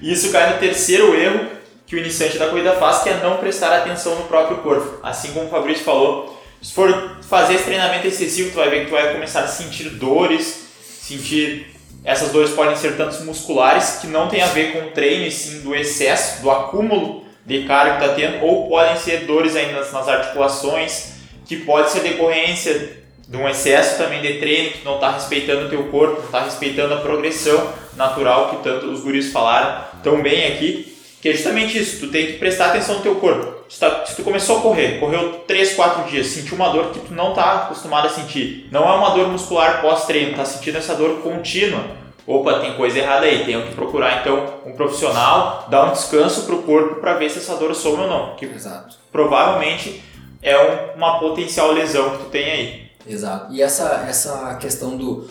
Isso 0.00 0.30
cai 0.30 0.52
no 0.52 0.58
terceiro 0.58 1.14
erro 1.14 1.56
que 1.86 1.94
o 1.94 1.98
iniciante 1.98 2.38
da 2.38 2.48
corrida 2.48 2.72
faz, 2.72 3.02
que 3.02 3.08
é 3.08 3.20
não 3.22 3.36
prestar 3.36 3.74
atenção 3.74 4.14
no 4.16 4.24
próprio 4.24 4.58
corpo. 4.58 4.98
Assim 5.02 5.32
como 5.32 5.46
o 5.46 5.50
Fabrício 5.50 5.84
falou, 5.84 6.40
se 6.60 6.74
for 6.74 7.18
fazer 7.22 7.54
esse 7.54 7.64
treinamento 7.64 8.06
excessivo, 8.06 8.50
tu 8.50 8.56
vai 8.56 8.68
ver 8.68 8.80
que 8.80 8.86
tu 8.86 8.92
vai 8.92 9.12
começar 9.12 9.40
a 9.40 9.48
sentir 9.48 9.90
dores, 9.90 10.66
sentir 11.00 11.76
essas 12.04 12.30
dores 12.30 12.50
podem 12.50 12.76
ser 12.76 12.96
tanto 12.96 13.24
musculares, 13.24 13.98
que 14.00 14.06
não 14.06 14.28
tem 14.28 14.40
a 14.40 14.46
ver 14.46 14.72
com 14.72 14.86
o 14.86 14.90
treino, 14.90 15.26
e 15.26 15.30
sim 15.30 15.60
do 15.62 15.74
excesso, 15.74 16.40
do 16.40 16.50
acúmulo 16.50 17.24
de 17.44 17.64
carga 17.64 17.96
que 17.96 18.04
está 18.04 18.14
tendo, 18.14 18.44
ou 18.44 18.68
podem 18.68 18.96
ser 18.96 19.24
dores 19.26 19.56
ainda 19.56 19.80
nas 19.80 20.08
articulações, 20.08 21.14
que 21.44 21.56
pode 21.56 21.90
ser 21.90 22.00
decorrência 22.00 23.04
de 23.28 23.36
um 23.36 23.48
excesso 23.48 23.98
também 23.98 24.22
de 24.22 24.34
treino, 24.34 24.70
que 24.70 24.84
não 24.84 24.94
está 24.94 25.10
respeitando 25.10 25.66
o 25.66 25.68
teu 25.68 25.84
corpo, 25.84 26.18
não 26.18 26.26
está 26.26 26.44
respeitando 26.44 26.94
a 26.94 26.98
progressão 26.98 27.72
natural 27.96 28.50
que 28.50 28.62
tanto 28.62 28.86
os 28.86 29.00
guris 29.00 29.32
falaram 29.32 29.84
tão 30.02 30.22
bem 30.22 30.52
aqui, 30.52 30.96
que 31.20 31.30
é 31.30 31.32
justamente 31.32 31.76
isso, 31.76 32.06
tu 32.06 32.12
tem 32.12 32.26
que 32.26 32.32
prestar 32.34 32.66
atenção 32.66 32.96
no 32.96 33.00
teu 33.00 33.16
corpo. 33.16 33.56
Se, 33.68 33.80
tá, 33.80 34.06
se 34.06 34.14
tu 34.14 34.22
começou 34.22 34.58
a 34.58 34.60
correr, 34.60 35.00
correu 35.00 35.40
3, 35.44 35.74
4 35.74 36.04
dias, 36.04 36.28
sentiu 36.28 36.54
uma 36.54 36.68
dor 36.68 36.92
que 36.92 37.00
tu 37.00 37.12
não 37.12 37.30
está 37.30 37.64
acostumado 37.64 38.06
a 38.06 38.10
sentir, 38.10 38.68
não 38.70 38.88
é 38.88 38.94
uma 38.94 39.10
dor 39.10 39.26
muscular 39.28 39.80
pós-treino, 39.80 40.30
está 40.30 40.44
sentindo 40.44 40.78
essa 40.78 40.94
dor 40.94 41.20
contínua, 41.22 41.82
opa, 42.24 42.60
tem 42.60 42.74
coisa 42.74 42.98
errada 42.98 43.26
aí, 43.26 43.44
tenho 43.44 43.66
que 43.66 43.74
procurar 43.74 44.20
então 44.20 44.54
um 44.64 44.72
profissional, 44.72 45.66
dar 45.68 45.86
um 45.86 45.92
descanso 45.92 46.44
para 46.44 46.54
o 46.54 46.62
corpo 46.62 47.00
para 47.00 47.14
ver 47.14 47.28
se 47.28 47.38
essa 47.38 47.56
dor 47.56 47.74
some 47.74 48.02
ou 48.02 48.08
não, 48.08 48.36
que 48.36 48.44
Exato. 48.44 48.96
provavelmente 49.10 50.00
é 50.40 50.56
um, 50.56 50.96
uma 50.96 51.18
potencial 51.18 51.72
lesão 51.72 52.10
que 52.10 52.18
tu 52.18 52.30
tem 52.30 52.44
aí. 52.44 52.85
Exato. 53.06 53.52
E 53.54 53.62
essa, 53.62 54.04
essa 54.08 54.54
questão 54.56 54.96
do 54.96 55.28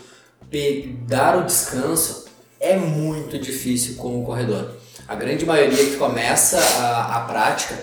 dar 1.07 1.37
o 1.37 1.43
descanso 1.43 2.25
é 2.59 2.77
muito 2.77 3.37
difícil 3.37 3.95
com 3.95 4.21
o 4.21 4.25
corredor. 4.25 4.71
A 5.07 5.15
grande 5.15 5.45
maioria 5.45 5.85
que 5.85 5.97
começa 5.97 6.57
a, 6.57 7.17
a 7.17 7.19
prática 7.21 7.77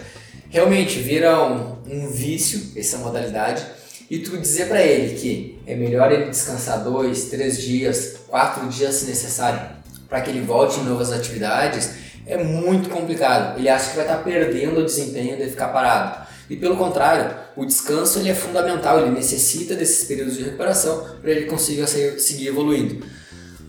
realmente 0.49 0.99
vira 0.99 1.45
um, 1.45 1.77
um 1.87 2.11
vício, 2.11 2.73
essa 2.77 2.99
modalidade, 2.99 3.65
e 4.11 4.19
tu 4.19 4.37
dizer 4.39 4.69
para 4.69 4.83
ele 4.83 5.15
que 5.15 5.59
é 5.67 5.75
melhor 5.75 6.11
ele 6.11 6.27
descansar 6.27 6.83
dois, 6.83 7.27
três 7.27 7.59
dias, 7.59 8.17
quatro 8.29 8.69
dias 8.69 8.97
se 8.97 9.07
necessário, 9.07 9.61
para 10.09 10.21
que 10.21 10.31
ele 10.31 10.41
volte 10.41 10.81
em 10.81 10.85
novas 10.85 11.13
atividades, 11.13 11.91
é 12.27 12.43
muito 12.43 12.89
complicado. 12.91 13.59
Ele 13.59 13.69
acha 13.69 13.91
que 13.91 13.97
vai 13.97 14.05
estar 14.05 14.19
tá 14.19 14.23
perdendo 14.23 14.81
o 14.81 14.85
desempenho 14.85 15.37
de 15.37 15.49
ficar 15.51 15.69
parado. 15.69 16.27
E 16.51 16.57
pelo 16.57 16.77
contrário, 16.77 17.35
o 17.57 17.65
descanso 17.65 18.19
ele 18.19 18.31
é 18.31 18.35
fundamental, 18.35 19.01
ele 19.01 19.11
necessita 19.11 19.75
desses 19.75 20.07
períodos 20.07 20.37
de 20.37 20.45
recuperação 20.45 21.07
para 21.21 21.31
ele 21.31 21.47
conseguir 21.47 21.87
seguir 22.19 22.49
evoluindo. 22.49 23.05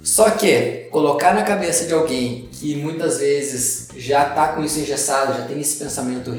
Só 0.04 0.30
que 0.32 0.88
colocar 0.92 1.34
na 1.34 1.44
cabeça 1.44 1.86
de 1.86 1.94
alguém 1.94 2.50
que 2.52 2.76
muitas 2.76 3.20
vezes 3.20 3.88
já 3.96 4.28
está 4.28 4.50
com 4.50 4.64
isso 4.64 4.80
engessado, 4.80 5.34
já 5.38 5.46
tem 5.46 5.62
esse 5.62 5.78
pensamento 5.78 6.32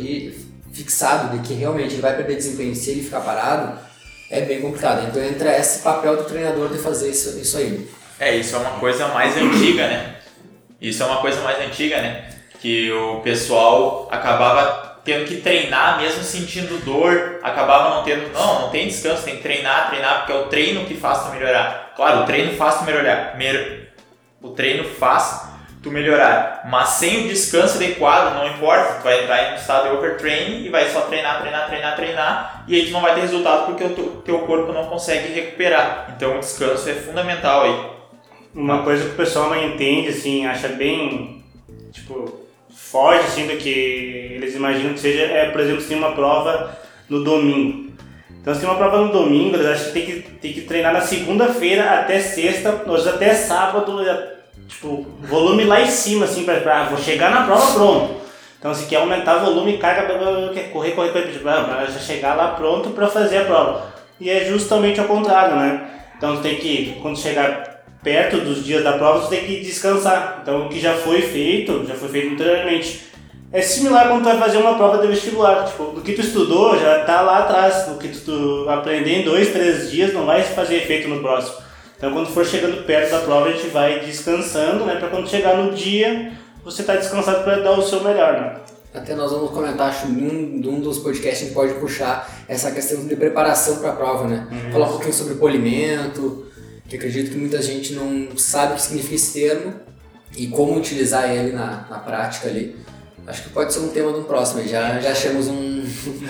fixado 0.73 1.39
de 1.39 1.47
que 1.47 1.55
realmente 1.55 1.95
ele 1.95 2.03
vai 2.03 2.15
perder 2.15 2.37
desempenho 2.37 2.75
se 2.75 2.91
ele 2.91 3.03
ficar 3.03 3.21
parado, 3.21 3.79
é 4.31 4.43
bem 4.43 4.61
complicado. 4.61 5.09
Então 5.09 5.23
entra 5.23 5.57
esse 5.57 5.79
papel 5.79 6.17
do 6.17 6.25
treinador 6.25 6.69
de 6.69 6.79
fazer 6.79 7.11
isso, 7.11 7.39
isso 7.39 7.57
aí. 7.57 7.89
É, 8.21 8.37
isso 8.37 8.55
é 8.55 8.59
uma 8.59 8.79
coisa 8.79 9.09
mais 9.09 9.37
antiga, 9.37 9.87
né? 9.87 10.17
Isso 10.81 11.03
é 11.03 11.07
uma 11.07 11.21
coisa 11.23 11.41
mais 11.41 11.59
antiga, 11.61 12.03
né? 12.03 12.31
Que 12.61 12.93
o 12.93 13.21
pessoal 13.21 14.09
acabava 14.11 14.84
tendo 15.05 15.27
que 15.27 15.37
treinar, 15.37 16.01
mesmo 16.01 16.23
sentindo 16.23 16.83
dor, 16.85 17.39
acabava 17.43 17.97
não 17.97 18.03
tendo. 18.03 18.33
Não, 18.33 18.63
não 18.63 18.71
tem 18.71 18.89
descanso, 18.89 19.25
tem 19.25 19.37
que 19.37 19.43
treinar, 19.43 19.91
treinar, 19.91 20.19
porque 20.19 20.33
é 20.33 20.37
o 20.37 20.47
treino 20.47 20.87
que 20.87 20.95
faz 20.95 21.25
tu 21.25 21.31
melhorar. 21.31 21.93
Claro, 21.95 22.23
o 22.23 22.25
treino 22.25 22.57
faz 22.57 22.79
tu 22.79 22.85
melhorar. 22.85 23.37
O 24.41 24.51
treino 24.51 24.85
faz 24.85 25.55
tu 25.83 25.91
melhorar. 25.91 26.63
Mas 26.65 26.89
sem 26.89 27.27
o 27.27 27.29
descanso 27.29 27.77
adequado, 27.77 28.35
não 28.35 28.49
importa, 28.49 28.95
tu 28.95 29.05
vai 29.05 29.23
entrar 29.23 29.51
em 29.51 29.53
um 29.53 29.57
estado 29.57 29.91
de 29.91 29.97
overtraining 29.97 30.65
e 30.65 30.71
vai 30.71 30.89
só 30.89 31.03
treinar, 31.03 31.43
treinar, 31.43 31.67
treinar, 31.67 31.95
treinar, 31.97 32.65
e 32.67 32.75
aí 32.75 32.87
tu 32.87 32.93
não 32.93 33.03
vai 33.03 33.15
ter 33.15 33.21
resultado 33.21 33.67
porque 33.67 33.85
o 33.85 34.23
teu 34.25 34.39
corpo 34.41 34.73
não 34.73 34.87
consegue 34.87 35.33
recuperar. 35.35 36.15
Então 36.17 36.37
o 36.37 36.41
descanso 36.41 36.89
é 36.89 36.95
fundamental 36.95 37.65
aí. 37.65 37.95
Uma 38.55 38.83
coisa 38.83 39.05
que 39.05 39.11
o 39.11 39.17
pessoal 39.17 39.51
não 39.51 39.63
entende, 39.63 40.09
assim, 40.09 40.47
acha 40.47 40.69
bem, 40.69 41.45
tipo, 41.93 42.44
forte, 42.75 43.27
assim, 43.27 43.47
do 43.47 43.57
que 43.57 44.33
eles 44.35 44.55
imaginam 44.55 44.95
que 44.95 45.01
seja, 45.01 45.23
é, 45.23 45.51
por 45.51 45.61
exemplo, 45.61 45.81
se 45.81 45.89
tem 45.89 45.97
uma 45.97 46.13
prova 46.13 46.77
no 47.09 47.23
domingo. 47.23 47.93
Então, 48.31 48.53
se 48.55 48.61
tem 48.61 48.69
uma 48.69 48.79
prova 48.79 48.99
no 48.99 49.13
domingo, 49.13 49.57
eles 49.57 49.67
acham 49.67 49.87
que 49.87 49.93
tem 49.93 50.05
que, 50.07 50.21
tem 50.33 50.53
que 50.53 50.61
treinar 50.63 50.93
na 50.93 51.01
segunda-feira 51.01 52.01
até 52.01 52.21
sexta, 52.21 52.83
ou 52.87 52.97
até 52.97 53.35
sábado, 53.35 54.05
tipo, 54.69 55.07
volume 55.21 55.65
lá 55.65 55.81
em 55.81 55.91
cima, 55.91 56.27
assim, 56.27 56.45
pra, 56.45 56.61
pra 56.61 56.85
vou 56.85 56.99
chegar 56.99 57.31
na 57.31 57.45
prova 57.45 57.73
pronto. 57.73 58.15
Então, 58.59 58.75
se 58.75 58.87
quer 58.87 58.97
aumentar 58.97 59.37
o 59.37 59.45
volume, 59.47 59.79
carga, 59.79 60.07
quer 60.53 60.71
correr, 60.71 60.93
correr, 60.93 61.11
correr, 61.11 61.33
tipo, 61.33 61.45
para 61.45 61.87
já 61.87 61.99
chegar 61.99 62.35
lá 62.35 62.49
pronto 62.49 62.91
para 62.91 63.09
fazer 63.09 63.39
a 63.39 63.45
prova. 63.45 63.95
E 64.21 64.31
é 64.31 64.45
justamente 64.45 65.01
ao 65.01 65.07
contrário, 65.07 65.57
né? 65.57 65.91
Então, 66.17 66.41
tem 66.41 66.57
que, 66.57 66.99
quando 67.03 67.19
chegar 67.19 67.74
perto 68.05 68.37
dos 68.43 68.63
dias 68.63 68.85
da 68.85 68.93
prova, 68.93 69.21
você 69.21 69.37
tem 69.37 69.47
que 69.47 69.61
descansar. 69.61 70.41
Então, 70.43 70.67
o 70.67 70.69
que 70.69 70.79
já 70.79 70.95
foi 70.95 71.23
feito, 71.23 71.85
já 71.87 71.95
foi 71.95 72.09
feito 72.11 72.35
anteriormente. 72.35 73.07
É 73.51 73.63
similar 73.63 74.09
quando 74.09 74.23
tu 74.23 74.29
vai 74.29 74.39
fazer 74.39 74.59
uma 74.59 74.75
prova 74.75 74.99
de 74.99 75.09
vestibular. 75.09 75.65
Tipo, 75.65 75.85
do 75.85 76.03
que 76.03 76.13
tu 76.13 76.21
estudou 76.21 76.79
já 76.79 77.01
está 77.01 77.23
lá 77.23 77.39
atrás. 77.39 77.87
Do 77.87 77.99
que 77.99 78.09
tu 78.09 78.67
aprender 78.69 79.21
em 79.21 79.25
dois, 79.25 79.53
três 79.53 79.91
dias 79.91 80.13
não 80.13 80.27
vai 80.27 80.43
fazer 80.43 80.77
efeito 80.77 81.09
no 81.09 81.21
próximo. 81.21 81.57
Então, 81.97 82.13
quando 82.13 82.27
for 82.27 82.45
chegando 82.45 82.85
perto 82.85 83.13
da 83.13 83.21
prova, 83.21 83.49
a 83.49 83.53
gente 83.53 83.69
vai 83.69 84.01
descansando, 84.01 84.85
né? 84.85 84.97
Para 84.97 85.09
quando 85.09 85.29
chegar 85.29 85.57
no 85.57 85.73
dia, 85.73 86.33
você 86.63 86.83
tá 86.83 86.97
descansado 86.97 87.45
para 87.45 87.61
dar 87.61 87.73
o 87.73 87.83
seu 87.83 88.03
melhor, 88.03 88.33
né? 88.35 88.57
Até 88.93 89.15
nós 89.15 89.33
vamos 89.33 89.51
comentar, 89.51 89.89
acho, 89.89 90.07
num, 90.07 90.61
num 90.61 90.81
dos 90.81 90.99
podcasts 90.99 91.43
a 91.43 91.45
gente 91.47 91.55
pode 91.55 91.75
puxar 91.75 92.31
essa 92.49 92.71
questão 92.71 93.05
de 93.07 93.17
preparação 93.17 93.79
para 93.79 93.91
a 93.91 93.97
prova, 93.97 94.29
né? 94.29 94.47
Uhum. 94.51 94.73
Falar 94.73 94.87
um 94.87 94.91
pouquinho 94.91 95.13
sobre 95.13 95.35
polimento, 95.35 96.47
que 96.89 96.97
acredito 96.97 97.31
que 97.31 97.37
muita 97.37 97.61
gente 97.63 97.93
não 97.95 98.37
sabe 98.37 98.73
o 98.73 98.77
que 98.77 98.83
significa 98.83 99.15
esse 99.15 99.33
termo 99.33 99.75
e 100.37 100.49
como 100.49 100.77
utilizar 100.77 101.31
ele 101.31 101.53
na, 101.53 101.87
na 101.89 101.99
prática 101.99 102.49
ali. 102.49 102.77
Acho 103.27 103.45
que 103.45 103.49
pode 103.51 103.73
ser 103.73 103.79
um 103.79 103.89
tema 103.89 104.13
de 104.13 104.19
um 104.19 104.25
próximo, 104.25 104.63
já, 104.69 105.01
já 105.01 105.13
achamos 105.13 105.49
um, 105.49 105.83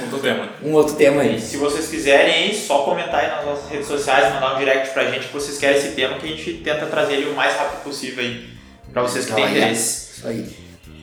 outro 0.02 0.20
tema. 0.20 0.48
um 0.62 0.72
outro 0.74 0.94
tema 0.94 1.22
aí. 1.22 1.40
Se 1.40 1.56
vocês 1.56 1.88
quiserem, 1.88 2.54
só 2.54 2.82
comentar 2.84 3.20
aí 3.20 3.30
nas 3.30 3.44
nossas 3.44 3.68
redes 3.68 3.88
sociais, 3.88 4.32
mandar 4.32 4.54
um 4.54 4.58
direct 4.58 4.90
pra 4.94 5.10
gente 5.10 5.26
que 5.26 5.32
vocês 5.32 5.58
querem 5.58 5.76
esse 5.76 5.88
tema, 5.90 6.18
que 6.18 6.26
a 6.26 6.28
gente 6.28 6.54
tenta 6.62 6.86
trazer 6.86 7.14
ele 7.14 7.30
o 7.30 7.34
mais 7.34 7.56
rápido 7.56 7.82
possível 7.82 8.22
aí, 8.22 8.48
pra 8.92 9.02
vocês 9.02 9.26
que 9.26 9.32
têm 9.32 9.44
interesse. 9.44 10.18
Isso 10.18 10.28
aí. 10.28 10.46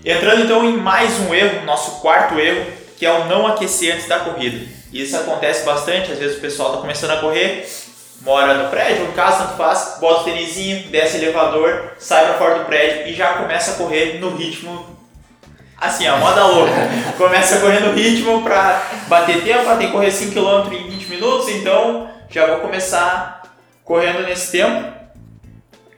Entrando 0.05 0.45
então 0.45 0.63
em 0.63 0.77
mais 0.77 1.19
um 1.19 1.33
erro, 1.33 1.65
nosso 1.65 1.99
quarto 1.99 2.39
erro, 2.39 2.71
que 2.97 3.05
é 3.05 3.11
o 3.11 3.25
não 3.25 3.45
aquecer 3.47 3.93
antes 3.93 4.07
da 4.07 4.19
corrida. 4.21 4.65
Isso 4.93 5.15
acontece 5.17 5.65
bastante, 5.65 6.11
às 6.11 6.19
vezes 6.19 6.37
o 6.37 6.41
pessoal 6.41 6.69
está 6.69 6.81
começando 6.81 7.11
a 7.11 7.17
correr, 7.17 7.67
mora 8.21 8.53
no 8.53 8.69
prédio, 8.69 9.05
em 9.05 9.11
casa, 9.11 9.45
tanto 9.45 9.57
faz, 9.57 9.97
bota 9.99 10.21
o 10.21 10.23
tênisinho, 10.23 10.87
desce 10.89 11.17
o 11.17 11.21
elevador, 11.21 11.93
sai 11.97 12.25
para 12.25 12.33
fora 12.35 12.59
do 12.59 12.65
prédio 12.65 13.07
e 13.07 13.13
já 13.13 13.33
começa 13.33 13.71
a 13.71 13.75
correr 13.75 14.19
no 14.19 14.35
ritmo 14.35 14.99
assim, 15.77 16.05
a 16.05 16.17
moda 16.17 16.45
louca. 16.45 16.71
começa 17.17 17.55
a 17.55 17.59
correr 17.59 17.79
no 17.79 17.93
ritmo 17.93 18.43
para 18.43 18.83
bater 19.07 19.43
tempo, 19.43 19.65
tem 19.77 19.87
que 19.87 19.93
correr 19.93 20.09
5km 20.09 20.71
em 20.71 20.89
20 20.91 21.05
minutos, 21.07 21.49
então 21.49 22.09
já 22.29 22.45
vou 22.45 22.59
começar 22.59 23.41
correndo 23.83 24.21
nesse 24.23 24.51
tempo 24.51 24.91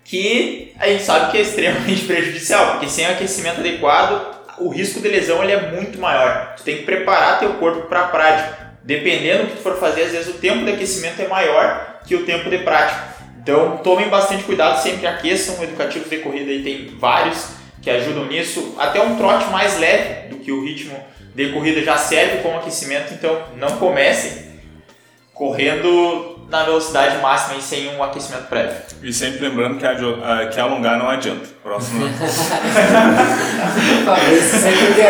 que 0.05 0.73
a 0.79 0.87
gente 0.87 1.03
sabe 1.03 1.31
que 1.31 1.37
é 1.37 1.41
extremamente 1.41 2.05
prejudicial, 2.07 2.71
porque 2.71 2.87
sem 2.87 3.05
aquecimento 3.05 3.59
adequado, 3.59 4.33
o 4.59 4.69
risco 4.69 5.01
de 5.01 5.09
lesão 5.09 5.43
ele 5.43 5.51
é 5.51 5.71
muito 5.71 5.99
maior. 5.99 6.53
Tu 6.55 6.63
tem 6.63 6.77
que 6.77 6.83
preparar 6.83 7.39
teu 7.39 7.53
corpo 7.55 7.87
para 7.87 8.01
a 8.01 8.07
prática. 8.07 8.63
Dependendo 8.83 9.43
do 9.43 9.49
que 9.49 9.55
tu 9.57 9.63
for 9.63 9.77
fazer, 9.77 10.03
às 10.03 10.11
vezes 10.11 10.27
o 10.27 10.37
tempo 10.37 10.65
de 10.65 10.71
aquecimento 10.71 11.21
é 11.21 11.27
maior 11.27 11.92
que 12.05 12.15
o 12.15 12.25
tempo 12.25 12.49
de 12.49 12.59
prática. 12.59 13.13
Então 13.41 13.77
tomem 13.77 14.09
bastante 14.09 14.43
cuidado, 14.43 14.81
sempre 14.81 15.05
aqueçam. 15.05 15.61
Educativos 15.63 16.09
de 16.09 16.17
corrida 16.17 16.51
aí 16.51 16.63
tem 16.63 16.95
vários 16.97 17.49
que 17.81 17.89
ajudam 17.89 18.25
nisso. 18.25 18.75
Até 18.77 19.01
um 19.01 19.17
trote 19.17 19.45
mais 19.49 19.77
leve 19.77 20.29
do 20.29 20.37
que 20.37 20.51
o 20.51 20.63
ritmo 20.63 20.97
de 21.35 21.51
corrida 21.51 21.81
já 21.81 21.97
serve 21.97 22.37
como 22.37 22.57
aquecimento, 22.57 23.13
então 23.13 23.47
não 23.57 23.77
comecem 23.77 24.53
correndo 25.33 26.32
na 26.53 26.63
velocidade 26.63 27.17
máxima 27.17 27.57
e 27.57 27.63
sem 27.63 27.95
um 27.95 28.03
aquecimento 28.03 28.47
prévio. 28.47 28.75
E 29.01 29.11
sempre 29.11 29.49
lembrando 29.49 29.79
que, 29.79 29.85
a, 29.87 29.95
que 30.45 30.59
alongar 30.59 30.99
não 30.99 31.09
adianta. 31.09 31.47
Próximo. 31.63 32.05
sempre 34.61 35.01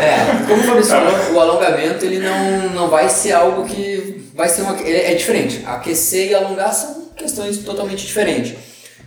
é, 0.00 0.46
como 0.48 0.62
o 0.62 0.64
Fabrício 0.64 0.92
falou, 0.92 1.34
o 1.34 1.40
alongamento 1.40 2.06
ele 2.06 2.20
não, 2.20 2.70
não 2.70 2.88
vai 2.88 3.10
ser 3.10 3.32
algo 3.32 3.66
que 3.66 4.30
vai 4.34 4.48
ser 4.48 4.62
uma, 4.62 4.80
é, 4.80 5.12
é 5.12 5.14
diferente. 5.14 5.62
Aquecer 5.66 6.30
e 6.30 6.34
alongar 6.34 6.72
são 6.72 7.10
questões 7.14 7.58
totalmente 7.58 8.06
diferentes. 8.06 8.56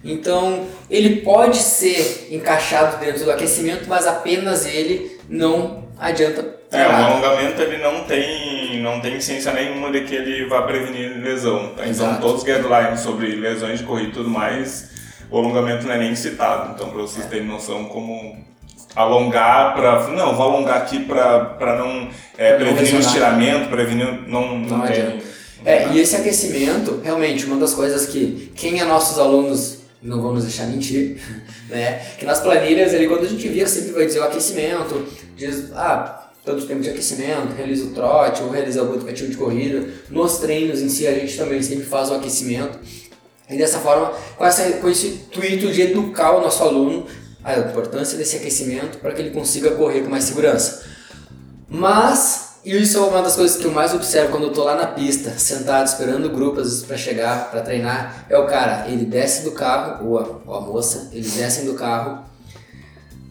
Então, 0.04 0.68
ele 0.88 1.22
pode 1.22 1.58
ser 1.58 2.28
encaixado 2.30 3.04
dentro 3.04 3.26
do 3.26 3.32
aquecimento, 3.32 3.90
mas 3.90 4.06
apenas 4.06 4.68
ele 4.68 5.20
não 5.28 5.84
adianta. 6.00 6.58
É, 6.72 6.86
o 6.86 6.92
alongamento 6.92 7.62
ele 7.62 7.78
não 7.80 8.04
tem, 8.04 8.57
não 8.92 9.02
tem 9.02 9.20
ciência 9.20 9.54
nenhuma 9.54 9.92
de 9.92 10.02
que 10.02 10.16
ele 10.16 10.48
vai 10.48 10.66
prevenir 10.66 11.22
lesão. 11.22 11.74
Tá? 11.76 11.88
Então, 11.88 12.20
todos 12.20 12.42
os 12.42 12.44
guidelines 12.44 13.02
sobre 13.02 13.36
lesões 13.36 13.80
de 13.80 13.86
corrida 13.86 14.10
e 14.10 14.14
tudo 14.14 14.30
mais, 14.30 14.90
o 15.30 15.38
alongamento 15.38 15.86
não 15.86 15.94
é 15.94 15.98
nem 15.98 16.16
citado. 16.16 16.74
Então, 16.74 16.90
para 16.90 17.02
vocês 17.02 17.26
terem 17.26 17.48
noção 17.48 17.86
como 17.86 18.46
alongar 18.96 19.76
para 19.76 20.08
não 20.10 20.36
vou 20.36 20.48
alongar 20.48 20.78
aqui 20.78 21.06
para 21.06 21.78
não 21.78 22.10
é, 22.36 22.56
prevenir 22.56 22.96
o 22.96 23.00
estiramento 23.00 23.70
prevenir 23.70 24.28
não 24.28 24.58
não, 24.58 24.58
não 24.58 24.88
tem, 24.88 25.22
é, 25.64 25.90
e 25.90 26.00
esse 26.00 26.16
aquecimento 26.16 27.00
realmente 27.04 27.46
uma 27.46 27.58
das 27.58 27.76
coisas 27.76 28.08
que 28.08 28.52
quem 28.56 28.80
é 28.80 28.86
nossos 28.86 29.20
alunos 29.20 29.78
não 30.02 30.22
vamos 30.22 30.44
deixar 30.44 30.68
mentir, 30.68 31.18
né? 31.70 32.00
Que 32.18 32.26
nas 32.26 32.40
planilhas, 32.40 32.94
ele, 32.94 33.08
quando 33.08 33.26
a 33.26 33.28
gente 33.28 33.48
via, 33.48 33.68
sempre 33.68 33.94
vai 33.94 34.06
dizer 34.06 34.20
o 34.20 34.24
aquecimento, 34.24 35.06
diz, 35.36 35.72
ah, 35.74 36.27
tanto 36.48 36.66
tempo 36.66 36.80
de 36.80 36.90
aquecimento, 36.90 37.54
realiza 37.58 37.88
o 37.88 37.90
trote 37.90 38.42
ou 38.42 38.50
realiza 38.50 38.82
o 38.82 38.96
educativo 38.96 39.30
de 39.30 39.36
corrida. 39.36 39.86
Nos 40.10 40.38
treinos 40.38 40.82
em 40.82 40.88
si, 40.88 41.06
a 41.06 41.14
gente 41.14 41.36
também 41.36 41.62
sempre 41.62 41.84
faz 41.84 42.10
o 42.10 42.14
aquecimento. 42.14 42.80
E 43.50 43.58
dessa 43.58 43.80
forma, 43.80 44.14
com, 44.38 44.46
essa, 44.46 44.64
com 44.78 44.90
esse 44.90 45.08
intuito 45.08 45.70
de 45.74 45.82
educar 45.82 46.32
o 46.32 46.42
nosso 46.42 46.64
aluno 46.64 47.06
a 47.44 47.60
importância 47.60 48.18
desse 48.18 48.38
aquecimento 48.38 48.98
para 49.00 49.14
que 49.14 49.22
ele 49.22 49.32
consiga 49.32 49.72
correr 49.72 50.02
com 50.02 50.10
mais 50.10 50.24
segurança. 50.24 50.86
Mas 51.70 52.60
e 52.64 52.76
isso 52.82 52.98
é 52.98 53.02
uma 53.02 53.22
das 53.22 53.36
coisas 53.36 53.58
que 53.58 53.66
eu 53.66 53.72
mais 53.72 53.94
observo 53.94 54.32
quando 54.32 54.44
eu 54.44 54.54
tô 54.54 54.64
lá 54.64 54.76
na 54.76 54.88
pista, 54.88 55.32
sentado, 55.38 55.86
esperando 55.86 56.30
grupos 56.30 56.84
para 56.84 56.98
chegar, 56.98 57.52
para 57.52 57.62
treinar. 57.62 58.26
É 58.30 58.38
o 58.38 58.46
cara, 58.46 58.90
ele 58.90 59.06
desce 59.06 59.44
do 59.44 59.52
carro, 59.52 60.08
ou 60.08 60.20
a, 60.20 60.28
ou 60.46 60.56
a 60.56 60.62
moça, 60.62 61.10
eles 61.14 61.34
descem 61.34 61.66
do 61.66 61.76
carro, 61.76 62.26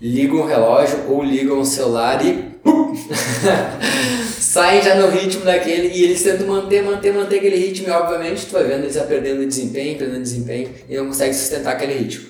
ligam 0.00 0.38
o 0.38 0.46
relógio 0.46 1.04
ou 1.08 1.22
ligam 1.22 1.58
o 1.60 1.64
celular 1.64 2.24
e 2.24 2.55
saem 4.40 4.82
já 4.82 4.94
no 4.94 5.08
ritmo 5.10 5.44
daquele 5.44 5.88
e 5.88 6.04
eles 6.04 6.22
tentam 6.22 6.46
manter, 6.46 6.82
manter, 6.82 7.12
manter 7.12 7.38
aquele 7.38 7.56
ritmo 7.56 7.88
e 7.88 7.90
obviamente 7.90 8.46
tu 8.46 8.52
vai 8.52 8.64
vendo 8.64 8.84
eles 8.84 8.94
já 8.94 9.04
perdendo 9.04 9.46
desempenho, 9.46 9.98
perdendo 9.98 10.22
desempenho 10.22 10.70
e 10.88 10.96
não 10.96 11.06
consegue 11.06 11.34
sustentar 11.34 11.74
aquele 11.74 11.94
ritmo. 11.94 12.28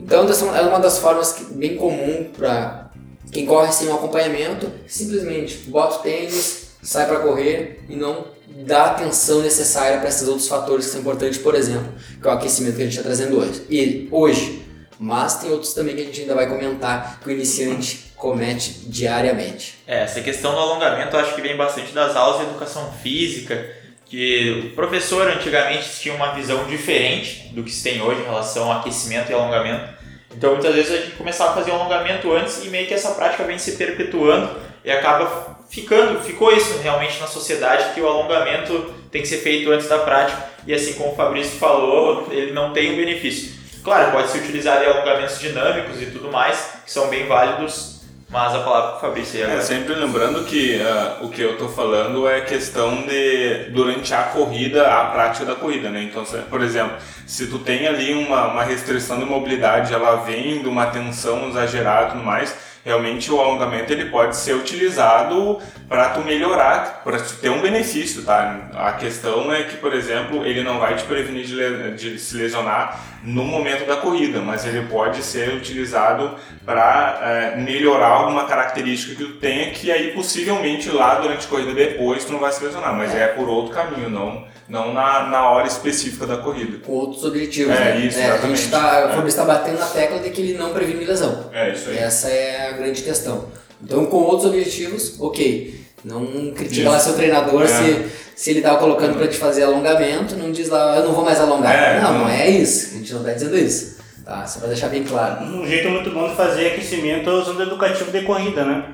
Então 0.00 0.26
é 0.54 0.60
uma 0.62 0.78
das 0.78 0.98
formas 0.98 1.32
que, 1.32 1.44
bem 1.54 1.76
comum 1.76 2.30
para 2.36 2.90
quem 3.32 3.44
corre 3.44 3.72
sem 3.72 3.88
um 3.88 3.94
acompanhamento, 3.94 4.70
simplesmente 4.86 5.58
bota 5.68 5.96
o 5.96 5.98
tênis, 5.98 6.68
sai 6.82 7.06
para 7.06 7.20
correr 7.20 7.80
e 7.88 7.96
não 7.96 8.26
dá 8.64 8.86
atenção 8.86 9.42
necessária 9.42 9.98
para 9.98 10.08
esses 10.08 10.26
outros 10.26 10.48
fatores 10.48 10.86
que 10.86 10.92
são 10.92 11.00
importantes, 11.00 11.38
por 11.38 11.54
exemplo, 11.54 11.92
que 12.20 12.26
é 12.26 12.30
o 12.30 12.34
aquecimento 12.34 12.76
que 12.76 12.82
a 12.82 12.84
gente 12.84 12.96
está 12.96 13.04
trazendo 13.06 13.38
hoje. 13.38 13.62
E 13.68 14.08
hoje, 14.10 14.62
mas 14.98 15.40
tem 15.40 15.50
outros 15.50 15.74
também 15.74 15.94
que 15.94 16.02
a 16.02 16.04
gente 16.04 16.22
ainda 16.22 16.34
vai 16.34 16.48
comentar 16.48 17.20
que 17.20 17.28
o 17.28 17.32
iniciante 17.32 18.07
comete 18.18 18.72
diariamente. 18.86 19.78
É, 19.86 20.02
essa 20.02 20.20
questão 20.20 20.52
do 20.52 20.58
alongamento 20.58 21.16
eu 21.16 21.20
acho 21.20 21.34
que 21.34 21.40
vem 21.40 21.56
bastante 21.56 21.92
das 21.92 22.16
aulas 22.16 22.40
de 22.40 22.46
educação 22.50 22.92
física, 23.00 23.76
que 24.04 24.70
o 24.72 24.74
professor 24.74 25.28
antigamente 25.28 25.88
tinha 26.00 26.14
uma 26.14 26.32
visão 26.34 26.64
diferente 26.64 27.48
do 27.54 27.62
que 27.62 27.70
se 27.70 27.82
tem 27.82 28.02
hoje 28.02 28.20
em 28.20 28.24
relação 28.24 28.70
ao 28.70 28.80
aquecimento 28.80 29.30
e 29.30 29.34
alongamento. 29.34 29.96
Então 30.34 30.52
muitas 30.52 30.74
vezes 30.74 30.92
a 30.92 30.96
gente 30.96 31.12
começava 31.12 31.52
a 31.52 31.54
fazer 31.54 31.70
o 31.70 31.74
alongamento 31.74 32.32
antes 32.32 32.64
e 32.64 32.68
meio 32.68 32.86
que 32.86 32.94
essa 32.94 33.12
prática 33.12 33.44
vem 33.44 33.58
se 33.58 33.72
perpetuando 33.72 34.58
e 34.84 34.90
acaba 34.90 35.58
ficando, 35.70 36.20
ficou 36.20 36.52
isso 36.52 36.78
realmente 36.78 37.20
na 37.20 37.26
sociedade 37.26 37.94
que 37.94 38.00
o 38.00 38.08
alongamento 38.08 38.94
tem 39.12 39.22
que 39.22 39.28
ser 39.28 39.38
feito 39.38 39.70
antes 39.70 39.88
da 39.88 39.98
prática 39.98 40.48
e 40.66 40.74
assim 40.74 40.94
como 40.94 41.12
o 41.12 41.16
Fabrício 41.16 41.58
falou, 41.58 42.28
ele 42.30 42.52
não 42.52 42.72
tem 42.72 42.92
um 42.92 42.96
benefício. 42.96 43.56
Claro, 43.84 44.10
pode 44.10 44.30
se 44.30 44.38
utilizar 44.38 44.82
alongamentos 44.82 45.38
dinâmicos 45.38 46.02
e 46.02 46.06
tudo 46.06 46.32
mais, 46.32 46.74
que 46.84 46.90
são 46.90 47.08
bem 47.08 47.26
válidos 47.26 47.97
mas 48.30 48.54
a 48.54 48.60
palavra 48.60 48.90
para 48.90 48.96
o 48.98 49.00
Fabrício 49.00 49.38
aí 49.38 49.44
agora. 49.44 49.58
É, 49.58 49.62
sempre 49.62 49.94
lembrando 49.94 50.44
que 50.44 50.76
uh, 50.76 51.24
o 51.24 51.30
que 51.30 51.40
eu 51.40 51.52
estou 51.52 51.68
falando 51.68 52.28
é 52.28 52.42
questão 52.42 53.06
de, 53.06 53.70
durante 53.70 54.12
a 54.12 54.24
corrida, 54.24 54.86
a 54.86 55.06
prática 55.06 55.46
da 55.46 55.54
corrida, 55.54 55.88
né? 55.88 56.02
Então, 56.02 56.24
por 56.50 56.62
exemplo, 56.62 56.96
se 57.26 57.46
tu 57.46 57.58
tem 57.58 57.86
ali 57.86 58.12
uma, 58.12 58.48
uma 58.48 58.62
restrição 58.62 59.18
de 59.18 59.24
mobilidade, 59.24 59.94
ela 59.94 60.16
vem 60.16 60.60
de 60.60 60.68
uma 60.68 60.86
tensão 60.86 61.48
exagerada 61.48 62.08
e 62.08 62.10
tudo 62.12 62.24
mais, 62.24 62.54
realmente 62.84 63.32
o 63.32 63.40
alongamento 63.40 63.92
ele 63.92 64.06
pode 64.06 64.36
ser 64.36 64.54
utilizado 64.54 65.58
para 65.88 66.10
tu 66.10 66.20
melhorar, 66.20 67.02
para 67.02 67.18
tu 67.18 67.34
ter 67.36 67.48
um 67.48 67.62
benefício, 67.62 68.22
tá? 68.24 68.68
A 68.74 68.92
questão 68.92 69.50
é 69.52 69.62
que, 69.62 69.76
por 69.78 69.94
exemplo, 69.94 70.44
ele 70.44 70.62
não 70.62 70.78
vai 70.78 70.96
te 70.96 71.04
prevenir 71.04 71.46
de, 71.46 71.94
de 71.96 72.18
se 72.18 72.36
lesionar 72.36 73.00
no 73.22 73.44
momento 73.44 73.86
da 73.86 73.96
corrida, 73.96 74.40
mas 74.40 74.64
ele 74.64 74.86
pode 74.86 75.22
ser 75.22 75.54
utilizado 75.54 76.36
para 76.64 77.20
é, 77.22 77.56
melhorar 77.56 78.08
alguma 78.08 78.46
característica 78.46 79.14
que 79.14 79.24
tu 79.24 79.38
tenha 79.38 79.70
que 79.70 79.90
aí 79.90 80.12
possivelmente 80.12 80.90
lá 80.90 81.16
durante 81.16 81.46
a 81.46 81.48
corrida 81.48 81.74
depois 81.74 82.24
tu 82.24 82.32
não 82.32 82.38
vai 82.38 82.52
se 82.52 82.62
lesionar, 82.64 82.94
mas 82.94 83.14
é, 83.14 83.24
é 83.24 83.28
por 83.28 83.48
outro 83.48 83.74
caminho, 83.74 84.08
não 84.08 84.46
não 84.68 84.92
na, 84.92 85.26
na 85.28 85.48
hora 85.50 85.66
específica 85.66 86.26
da 86.26 86.36
corrida. 86.36 86.78
Com 86.84 86.92
outros 86.92 87.24
objetivos, 87.24 87.74
é, 87.74 87.78
né? 87.78 88.00
Isso, 88.00 88.18
é, 88.18 88.30
a 88.30 88.36
gente 88.36 88.68
tá, 88.68 89.06
o 89.06 89.08
Fabrício 89.14 89.40
está 89.40 89.44
batendo 89.44 89.78
na 89.78 89.86
tecla 89.86 90.18
de 90.18 90.30
que 90.30 90.42
ele 90.42 90.58
não 90.58 90.74
previne 90.74 91.04
lesão. 91.04 91.48
É 91.52 91.72
isso 91.72 91.88
aí. 91.88 91.96
Essa 91.96 92.28
é 92.28 92.68
a 92.68 92.72
grande 92.72 93.02
questão. 93.02 93.48
Então, 93.82 94.04
com 94.06 94.18
outros 94.18 94.44
objetivos, 94.44 95.18
ok. 95.18 95.87
Não 96.04 96.52
critica 96.52 96.90
lá 96.90 96.98
seu 96.98 97.14
treinador 97.14 97.64
é. 97.64 97.66
se, 97.66 98.06
se 98.36 98.50
ele 98.50 98.60
estava 98.60 98.78
colocando 98.78 99.16
para 99.16 99.26
te 99.26 99.36
fazer 99.36 99.64
alongamento, 99.64 100.36
não 100.36 100.52
diz 100.52 100.68
lá, 100.68 100.96
eu 100.96 101.04
não 101.04 101.12
vou 101.12 101.24
mais 101.24 101.40
alongar. 101.40 101.74
É, 101.74 102.00
não, 102.00 102.12
não, 102.12 102.18
não 102.20 102.28
é 102.28 102.48
isso. 102.48 102.94
A 102.94 102.98
gente 102.98 103.12
não 103.12 103.20
está 103.20 103.32
dizendo 103.32 103.58
isso. 103.58 103.98
Tá? 104.24 104.46
Só 104.46 104.60
para 104.60 104.68
deixar 104.68 104.88
bem 104.88 105.02
claro. 105.02 105.44
Um 105.44 105.66
jeito 105.66 105.88
muito 105.88 106.10
bom 106.10 106.28
de 106.28 106.36
fazer 106.36 106.68
aquecimento 106.68 107.28
é 107.28 107.32
usando 107.32 107.58
o 107.58 107.62
educativo 107.62 108.10
de 108.10 108.22
corrida, 108.22 108.64
né? 108.64 108.84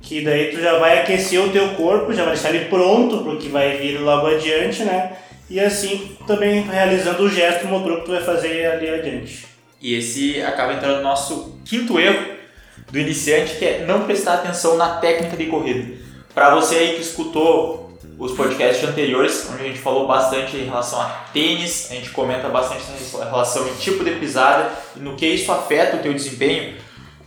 que 0.00 0.22
daí 0.22 0.50
tu 0.50 0.60
já 0.60 0.78
vai 0.78 1.00
aquecer 1.00 1.38
o 1.38 1.50
teu 1.50 1.70
corpo, 1.74 2.14
já 2.14 2.24
vai 2.24 2.32
deixar 2.32 2.54
ele 2.54 2.66
pronto 2.66 3.18
para 3.18 3.32
o 3.32 3.36
que 3.36 3.48
vai 3.48 3.76
vir 3.76 3.98
logo 3.98 4.26
adiante, 4.26 4.82
né? 4.82 5.12
E 5.50 5.60
assim 5.60 6.16
também 6.26 6.62
realizando 6.62 7.22
o 7.22 7.28
gesto 7.28 7.66
motor 7.66 7.98
que 7.98 8.04
tu 8.06 8.12
vai 8.12 8.22
fazer 8.22 8.66
ali 8.66 8.88
adiante. 8.88 9.46
E 9.80 9.94
esse 9.94 10.42
acaba 10.42 10.72
entrando 10.72 10.96
no 10.96 11.02
nosso 11.02 11.60
quinto 11.64 11.98
erro 11.98 12.38
do 12.90 12.98
iniciante, 12.98 13.56
que 13.56 13.64
é 13.64 13.84
não 13.86 14.04
prestar 14.04 14.34
atenção 14.34 14.76
na 14.76 14.96
técnica 14.96 15.36
de 15.36 15.46
corrida. 15.46 15.97
Para 16.38 16.54
você 16.54 16.76
aí 16.76 16.94
que 16.94 17.00
escutou 17.00 17.98
os 18.16 18.30
podcasts 18.30 18.88
anteriores, 18.88 19.48
onde 19.52 19.60
a 19.60 19.66
gente 19.66 19.80
falou 19.80 20.06
bastante 20.06 20.56
em 20.56 20.66
relação 20.66 21.00
a 21.00 21.06
tênis, 21.32 21.88
a 21.90 21.94
gente 21.94 22.10
comenta 22.10 22.48
bastante 22.48 22.84
em 22.92 23.24
relação 23.24 23.66
em 23.66 23.74
tipo 23.74 24.04
de 24.04 24.12
pisada 24.12 24.70
e 24.94 25.00
no 25.00 25.16
que 25.16 25.26
isso 25.26 25.50
afeta 25.50 25.96
o 25.96 25.98
teu 25.98 26.14
desempenho, 26.14 26.76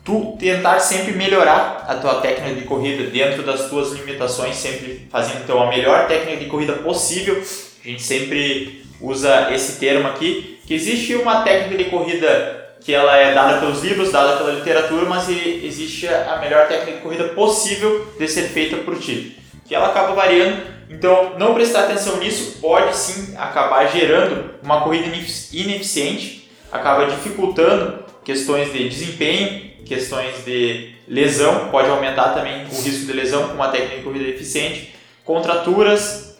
tu 0.01 0.37
tentar 0.39 0.79
sempre 0.79 1.11
melhorar 1.11 1.83
a 1.89 1.95
tua 1.95 2.21
técnica 2.21 2.55
de 2.55 2.61
corrida 2.61 3.03
dentro 3.09 3.43
das 3.43 3.67
tuas 3.67 3.91
limitações, 3.91 4.55
sempre 4.55 5.05
fazendo 5.11 5.43
então 5.43 5.61
a 5.61 5.67
melhor 5.67 6.07
técnica 6.07 6.37
de 6.37 6.45
corrida 6.45 6.71
possível. 6.75 7.35
A 7.83 7.87
gente 7.89 8.01
sempre 8.01 8.85
usa 9.01 9.53
esse 9.53 9.77
termo 9.77 10.07
aqui, 10.07 10.57
que 10.65 10.73
existe 10.73 11.15
uma 11.15 11.41
técnica 11.41 11.83
de 11.83 11.89
corrida 11.89 12.60
que 12.81 12.93
ela 12.93 13.15
é 13.15 13.33
dada 13.33 13.59
pelos 13.59 13.83
livros, 13.83 14.11
dada 14.11 14.37
pela 14.37 14.51
literatura, 14.51 15.05
mas 15.05 15.29
existe 15.29 16.07
a 16.07 16.37
melhor 16.41 16.67
técnica 16.67 16.97
de 16.97 17.03
corrida 17.03 17.29
possível 17.29 18.07
de 18.17 18.27
ser 18.27 18.49
feita 18.49 18.77
por 18.77 18.99
ti, 18.99 19.37
que 19.65 19.73
ela 19.73 19.87
acaba 19.87 20.13
variando. 20.13 20.61
Então, 20.89 21.35
não 21.37 21.53
prestar 21.53 21.85
atenção 21.85 22.17
nisso 22.17 22.57
pode 22.59 22.95
sim 22.97 23.35
acabar 23.37 23.85
gerando 23.85 24.55
uma 24.61 24.81
corrida 24.81 25.07
ineficiente, 25.53 26.49
acaba 26.71 27.05
dificultando 27.05 28.03
questões 28.23 28.73
de 28.73 28.89
desempenho 28.89 29.71
questões 29.91 30.45
de 30.45 30.95
lesão, 31.05 31.67
pode 31.69 31.89
aumentar 31.89 32.29
também 32.29 32.63
o 32.63 32.81
risco 32.81 33.05
de 33.05 33.11
lesão 33.11 33.49
com 33.49 33.55
uma 33.55 33.67
técnica 33.67 33.97
de 33.97 34.03
corrida 34.03 34.29
eficiente, 34.29 34.95
contraturas, 35.25 36.37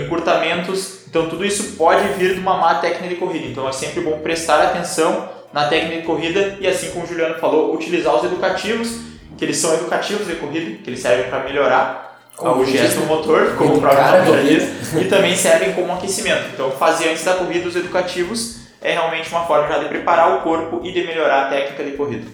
encurtamentos, 0.00 1.04
então 1.08 1.28
tudo 1.28 1.44
isso 1.44 1.76
pode 1.76 2.06
vir 2.14 2.34
de 2.34 2.40
uma 2.40 2.56
má 2.56 2.76
técnica 2.76 3.08
de 3.08 3.16
corrida. 3.16 3.46
Então 3.46 3.68
é 3.68 3.72
sempre 3.72 4.02
bom 4.02 4.20
prestar 4.20 4.62
atenção 4.62 5.28
na 5.52 5.68
técnica 5.68 6.00
de 6.00 6.06
corrida 6.06 6.56
e 6.60 6.66
assim 6.66 6.90
como 6.90 7.04
o 7.04 7.06
Juliano 7.06 7.34
falou, 7.36 7.74
utilizar 7.74 8.16
os 8.16 8.24
educativos, 8.24 8.98
que 9.36 9.44
eles 9.44 9.56
são 9.56 9.74
educativos 9.74 10.26
de 10.26 10.36
corrida, 10.36 10.78
que 10.82 10.90
eles 10.90 11.00
servem 11.00 11.28
para 11.28 11.44
melhorar 11.44 12.20
como 12.36 12.62
o 12.62 12.66
gesto 12.66 13.00
motor, 13.02 13.54
como 13.56 13.76
o 13.76 13.80
próprio 13.80 14.24
nome 14.24 14.48
diz, 14.48 14.94
e 15.00 15.04
também 15.04 15.36
servem 15.36 15.72
como 15.74 15.92
aquecimento. 15.92 16.44
Então 16.54 16.70
fazer 16.72 17.10
antes 17.10 17.24
da 17.24 17.34
corrida 17.34 17.68
os 17.68 17.76
educativos 17.76 18.62
é 18.80 18.92
realmente 18.92 19.28
uma 19.30 19.44
forma 19.44 19.68
já 19.68 19.78
de 19.78 19.88
preparar 19.88 20.38
o 20.38 20.42
corpo 20.42 20.80
e 20.84 20.92
de 20.92 21.06
melhorar 21.06 21.46
a 21.46 21.50
técnica 21.50 21.84
de 21.84 21.92
corrida. 21.92 22.26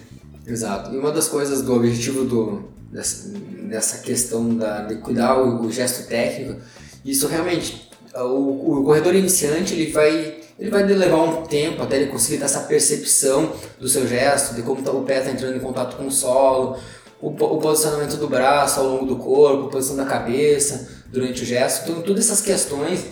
Exato. 0.47 0.93
E 0.93 0.97
uma 0.97 1.11
das 1.11 1.27
coisas 1.27 1.61
do 1.61 1.75
objetivo 1.75 2.23
do, 2.25 2.69
dessa, 2.91 3.29
dessa 3.37 3.99
questão 3.99 4.55
da, 4.55 4.81
de 4.81 4.95
cuidar 4.95 5.37
o, 5.37 5.61
o 5.61 5.71
gesto 5.71 6.07
técnico, 6.07 6.59
isso 7.05 7.27
realmente, 7.27 7.89
o, 8.15 8.79
o 8.79 8.83
corredor 8.83 9.13
iniciante 9.13 9.73
ele 9.73 9.91
vai 9.91 10.38
ele 10.59 10.69
vai 10.69 10.83
levar 10.83 11.23
um 11.23 11.43
tempo 11.43 11.81
até 11.81 11.95
ele 11.95 12.11
conseguir 12.11 12.37
ter 12.37 12.43
essa 12.43 12.59
percepção 12.61 13.53
do 13.79 13.87
seu 13.87 14.05
gesto, 14.05 14.53
de 14.55 14.61
como 14.61 14.81
tá, 14.81 14.91
o 14.91 15.03
pé 15.03 15.19
está 15.19 15.31
entrando 15.31 15.55
em 15.55 15.59
contato 15.59 15.95
com 15.95 16.05
o 16.05 16.11
solo, 16.11 16.77
o, 17.21 17.29
o, 17.29 17.57
posicionamento 17.57 18.17
do 18.17 18.27
braço 18.27 18.81
ao 18.81 18.87
longo 18.87 19.05
do 19.05 19.15
corpo, 19.15 19.67
a 19.67 19.69
posição 19.69 19.95
da 19.95 20.05
cabeça 20.05 20.89
durante 21.07 21.43
o 21.43 21.45
gesto. 21.45 21.89
Então, 21.89 22.01
todas 22.01 22.25
essas 22.25 22.41
questões, 22.41 23.05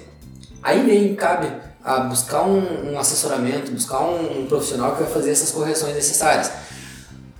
aí 0.61 0.85
vem, 0.85 1.15
cabe 1.15 1.47
a 1.83 2.01
buscar 2.01 2.43
um, 2.43 2.91
um 2.91 2.99
assessoramento, 2.99 3.71
buscar 3.71 4.01
um, 4.01 4.41
um 4.41 4.45
profissional 4.45 4.93
que 4.95 5.03
vai 5.03 5.11
fazer 5.11 5.31
essas 5.31 5.51
correções 5.51 5.95
necessárias. 5.95 6.51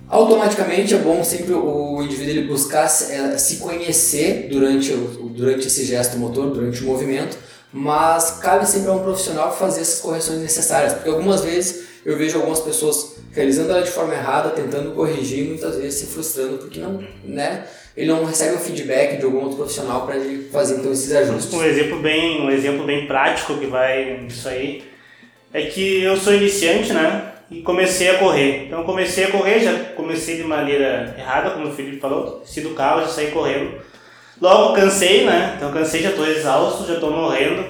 Automaticamente 0.08 0.94
é 0.94 0.98
bom 0.98 1.22
sempre 1.22 1.52
o 1.52 2.02
indivíduo 2.02 2.30
ele 2.30 2.48
buscar 2.48 2.88
se 2.88 3.56
conhecer 3.56 4.48
durante, 4.50 4.90
durante 5.36 5.66
esse 5.66 5.84
gesto 5.84 6.16
motor, 6.16 6.50
durante 6.50 6.82
o 6.82 6.86
movimento, 6.86 7.36
mas 7.72 8.38
cabe 8.42 8.66
sempre 8.66 8.90
a 8.90 8.92
um 8.92 9.02
profissional 9.02 9.54
fazer 9.54 9.80
essas 9.80 10.00
correções 10.00 10.38
necessárias, 10.38 10.94
porque 10.94 11.08
algumas 11.08 11.42
vezes 11.42 11.86
eu 12.04 12.16
vejo 12.16 12.36
algumas 12.38 12.60
pessoas 12.60 13.16
realizando 13.32 13.70
ela 13.70 13.82
de 13.82 13.90
forma 13.90 14.14
errada, 14.14 14.50
tentando 14.50 14.92
corrigir, 14.92 15.46
muitas 15.46 15.76
vezes 15.76 16.00
se 16.00 16.06
frustrando 16.06 16.58
porque 16.58 16.80
não, 16.80 17.04
né, 17.24 17.66
ele 17.96 18.06
não 18.06 18.24
recebe 18.24 18.54
o 18.54 18.58
feedback 18.58 19.18
de 19.18 19.24
algum 19.24 19.40
outro 19.40 19.56
profissional 19.56 20.06
para 20.06 20.16
ele 20.16 20.48
fazer 20.50 20.76
então 20.78 20.92
esses 20.92 21.12
ajustes. 21.12 21.52
Um 21.52 21.64
exemplo 21.64 21.98
bem, 22.00 22.40
um 22.40 22.50
exemplo 22.50 22.86
bem 22.86 23.06
prático 23.06 23.58
que 23.58 23.66
vai 23.66 24.18
nisso 24.22 24.48
aí 24.48 24.84
é 25.52 25.62
que 25.62 26.02
eu 26.02 26.16
sou 26.16 26.34
iniciante, 26.34 26.92
né? 26.92 27.34
e 27.50 27.62
comecei 27.62 28.10
a 28.10 28.18
correr. 28.18 28.66
Então 28.66 28.84
comecei 28.84 29.24
a 29.24 29.30
correr, 29.30 29.60
já 29.60 29.72
comecei 29.96 30.36
de 30.36 30.44
maneira 30.44 31.14
errada, 31.18 31.50
como 31.50 31.68
o 31.68 31.72
Felipe 31.72 31.98
falou, 31.98 32.40
desci 32.40 32.60
do 32.60 32.74
carro, 32.74 33.02
já 33.02 33.08
saí 33.08 33.30
correndo. 33.30 33.80
Logo 34.40 34.74
cansei, 34.74 35.24
né? 35.24 35.54
Então 35.56 35.72
cansei, 35.72 36.02
já 36.02 36.10
estou 36.10 36.26
exausto, 36.26 36.86
já 36.86 36.94
estou 36.94 37.10
morrendo. 37.10 37.64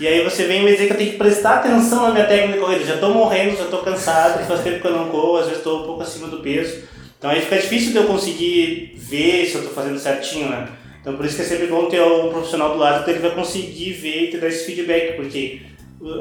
E 0.00 0.06
aí 0.08 0.24
você 0.24 0.44
vem 0.44 0.64
me 0.64 0.72
dizer 0.72 0.86
que 0.86 0.92
eu 0.92 0.96
tenho 0.96 1.12
que 1.12 1.18
prestar 1.18 1.56
atenção 1.56 2.02
na 2.02 2.10
minha 2.10 2.26
técnica 2.26 2.54
de 2.54 2.58
corrida. 2.58 2.84
Já 2.84 2.94
estou 2.94 3.10
morrendo, 3.10 3.56
já 3.56 3.64
estou 3.64 3.82
cansado, 3.82 4.44
faz 4.46 4.60
tempo 4.60 4.80
que 4.80 4.86
eu 4.86 4.96
não 4.96 5.08
corro, 5.08 5.36
às 5.36 5.44
vezes 5.44 5.58
estou 5.58 5.82
um 5.82 5.86
pouco 5.86 6.02
acima 6.02 6.28
do 6.28 6.40
peso. 6.40 6.82
Então 7.18 7.30
aí 7.30 7.40
fica 7.40 7.56
difícil 7.56 7.92
de 7.92 7.98
eu 7.98 8.04
conseguir 8.04 8.96
ver 8.96 9.46
se 9.46 9.54
eu 9.54 9.60
estou 9.60 9.74
fazendo 9.74 9.98
certinho, 9.98 10.48
né? 10.50 10.68
Então 11.00 11.16
por 11.16 11.24
isso 11.24 11.36
que 11.36 11.42
é 11.42 11.44
sempre 11.44 11.66
bom 11.66 11.86
ter 11.86 12.02
um 12.02 12.30
profissional 12.30 12.70
do 12.70 12.78
lado 12.78 13.04
que 13.04 13.10
ele 13.10 13.20
vai 13.20 13.30
conseguir 13.30 13.92
ver 13.92 14.24
e 14.24 14.30
te 14.30 14.38
dar 14.38 14.48
esse 14.48 14.64
feedback, 14.64 15.16
porque 15.16 15.60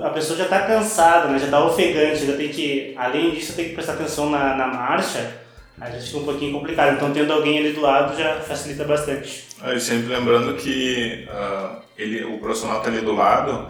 a 0.02 0.10
pessoa 0.10 0.38
já 0.38 0.46
está 0.46 0.62
cansada, 0.62 1.30
né? 1.30 1.40
já 1.40 1.46
está 1.46 1.66
ofegante, 1.66 2.26
já 2.26 2.38
tem 2.38 2.50
que, 2.50 2.94
além 2.98 3.32
disso, 3.32 3.54
tem 3.54 3.70
que 3.70 3.74
prestar 3.74 3.94
atenção 3.94 4.30
na, 4.30 4.56
na 4.56 4.68
marcha, 4.68 5.36
aí 5.80 5.94
já 5.94 6.00
fica 6.00 6.18
um 6.20 6.26
pouquinho 6.26 6.54
complicado. 6.54 6.96
Então, 6.96 7.12
tendo 7.12 7.34
alguém 7.34 7.60
ali 7.60 7.74
do 7.74 7.82
lado 7.82 8.18
já 8.18 8.36
facilita 8.36 8.84
bastante. 8.84 9.53
Aí, 9.64 9.80
sempre 9.80 10.14
lembrando 10.14 10.56
que 10.56 11.26
uh, 11.30 11.78
ele, 11.98 12.26
o 12.26 12.38
profissional 12.38 12.80
está 12.80 12.90
ali 12.90 13.00
do 13.00 13.16
lado, 13.16 13.66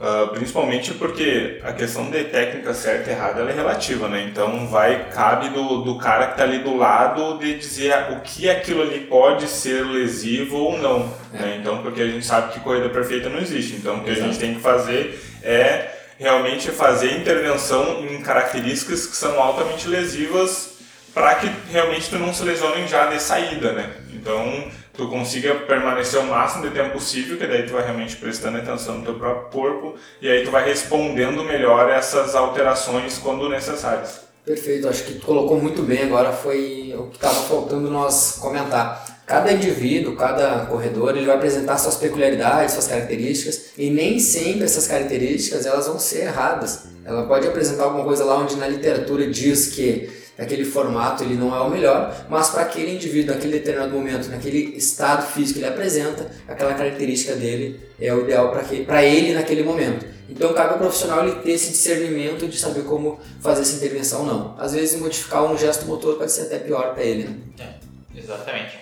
uh, 0.00 0.28
principalmente 0.28 0.94
porque 0.94 1.60
a 1.62 1.74
questão 1.74 2.10
de 2.10 2.24
técnica 2.24 2.72
certa 2.72 3.10
e 3.10 3.12
errada 3.12 3.42
é 3.42 3.52
relativa, 3.52 4.08
né? 4.08 4.26
Então, 4.30 4.66
vai 4.66 5.10
cabe 5.10 5.50
do, 5.50 5.82
do 5.82 5.98
cara 5.98 6.28
que 6.28 6.32
está 6.32 6.44
ali 6.44 6.60
do 6.60 6.74
lado 6.74 7.38
de 7.38 7.58
dizer 7.58 7.92
o 8.12 8.20
que 8.20 8.48
aquilo 8.48 8.80
ali 8.80 9.00
pode 9.00 9.46
ser 9.46 9.84
lesivo 9.84 10.56
ou 10.56 10.78
não. 10.78 11.14
É. 11.34 11.42
Né? 11.42 11.58
Então, 11.60 11.82
porque 11.82 12.00
a 12.00 12.06
gente 12.06 12.24
sabe 12.24 12.54
que 12.54 12.60
corrida 12.60 12.88
perfeita 12.88 13.28
não 13.28 13.38
existe. 13.38 13.76
Então, 13.76 13.98
o 13.98 14.04
que 14.04 14.12
Exato. 14.12 14.24
a 14.24 14.28
gente 14.28 14.40
tem 14.40 14.54
que 14.54 14.62
fazer 14.62 15.20
é 15.42 15.90
realmente 16.18 16.70
fazer 16.70 17.12
intervenção 17.12 18.02
em 18.06 18.22
características 18.22 19.04
que 19.04 19.14
são 19.14 19.38
altamente 19.38 19.86
lesivas 19.86 20.76
para 21.12 21.34
que 21.34 21.50
realmente 21.70 22.08
tu 22.08 22.18
não 22.18 22.32
se 22.32 22.42
lesione 22.42 22.86
já 22.88 23.06
de 23.06 23.20
saída, 23.20 23.72
né? 23.72 23.90
Então, 24.12 24.70
tu 24.96 25.08
consiga 25.08 25.54
permanecer 25.54 26.18
o 26.20 26.24
máximo 26.24 26.68
de 26.68 26.74
tempo 26.74 26.92
possível, 26.92 27.36
que 27.36 27.46
daí 27.46 27.64
tu 27.64 27.72
vai 27.72 27.84
realmente 27.84 28.16
prestando 28.16 28.58
atenção 28.58 28.98
no 28.98 29.04
teu 29.04 29.14
próprio 29.14 29.50
corpo 29.50 29.94
e 30.20 30.28
aí 30.28 30.44
tu 30.44 30.50
vai 30.50 30.64
respondendo 30.64 31.44
melhor 31.44 31.90
essas 31.90 32.34
alterações 32.34 33.18
quando 33.18 33.48
necessárias. 33.48 34.26
Perfeito, 34.44 34.88
acho 34.88 35.04
que 35.04 35.14
tu 35.14 35.26
colocou 35.26 35.60
muito 35.60 35.82
bem 35.82 36.04
agora, 36.04 36.32
foi 36.32 36.94
o 36.96 37.08
que 37.08 37.16
estava 37.16 37.34
faltando 37.34 37.90
nós 37.90 38.38
comentar. 38.40 39.04
Cada 39.26 39.50
indivíduo, 39.50 40.14
cada 40.14 40.66
corredor, 40.66 41.16
ele 41.16 41.26
vai 41.26 41.34
apresentar 41.34 41.76
suas 41.78 41.96
peculiaridades, 41.96 42.74
suas 42.74 42.86
características, 42.86 43.72
e 43.76 43.90
nem 43.90 44.20
sempre 44.20 44.64
essas 44.64 44.86
características 44.86 45.66
elas 45.66 45.88
vão 45.88 45.98
ser 45.98 46.26
erradas. 46.26 46.84
Ela 47.04 47.26
pode 47.26 47.46
apresentar 47.46 47.84
alguma 47.84 48.04
coisa 48.04 48.24
lá 48.24 48.38
onde 48.38 48.54
na 48.54 48.68
literatura 48.68 49.28
diz 49.28 49.66
que 49.66 50.08
aquele 50.38 50.64
formato 50.64 51.24
ele 51.24 51.34
não 51.34 51.54
é 51.54 51.60
o 51.60 51.70
melhor, 51.70 52.26
mas 52.28 52.50
para 52.50 52.62
aquele 52.62 52.94
indivíduo, 52.94 53.34
naquele 53.34 53.54
determinado 53.54 53.92
momento, 53.92 54.28
naquele 54.28 54.76
estado 54.76 55.26
físico 55.26 55.58
que 55.58 55.64
ele 55.64 55.72
apresenta, 55.72 56.30
aquela 56.46 56.74
característica 56.74 57.34
dele 57.34 57.80
é 58.00 58.12
o 58.12 58.22
ideal 58.22 58.50
para 58.86 59.02
ele 59.02 59.34
naquele 59.34 59.62
momento. 59.62 60.06
Então 60.28 60.52
cabe 60.52 60.72
ao 60.72 60.78
profissional 60.78 61.26
ele 61.26 61.36
ter 61.36 61.52
esse 61.52 61.70
discernimento 61.70 62.46
de 62.48 62.58
saber 62.58 62.82
como 62.82 63.20
fazer 63.40 63.62
essa 63.62 63.76
intervenção 63.76 64.20
ou 64.20 64.26
não. 64.26 64.54
Às 64.58 64.72
vezes 64.74 65.00
modificar 65.00 65.44
um 65.44 65.56
gesto 65.56 65.86
motor 65.86 66.16
pode 66.16 66.32
ser 66.32 66.42
até 66.42 66.58
pior 66.58 66.94
para 66.94 67.02
ele. 67.02 67.24
Né? 67.24 67.36
É, 67.60 68.18
exatamente. 68.18 68.78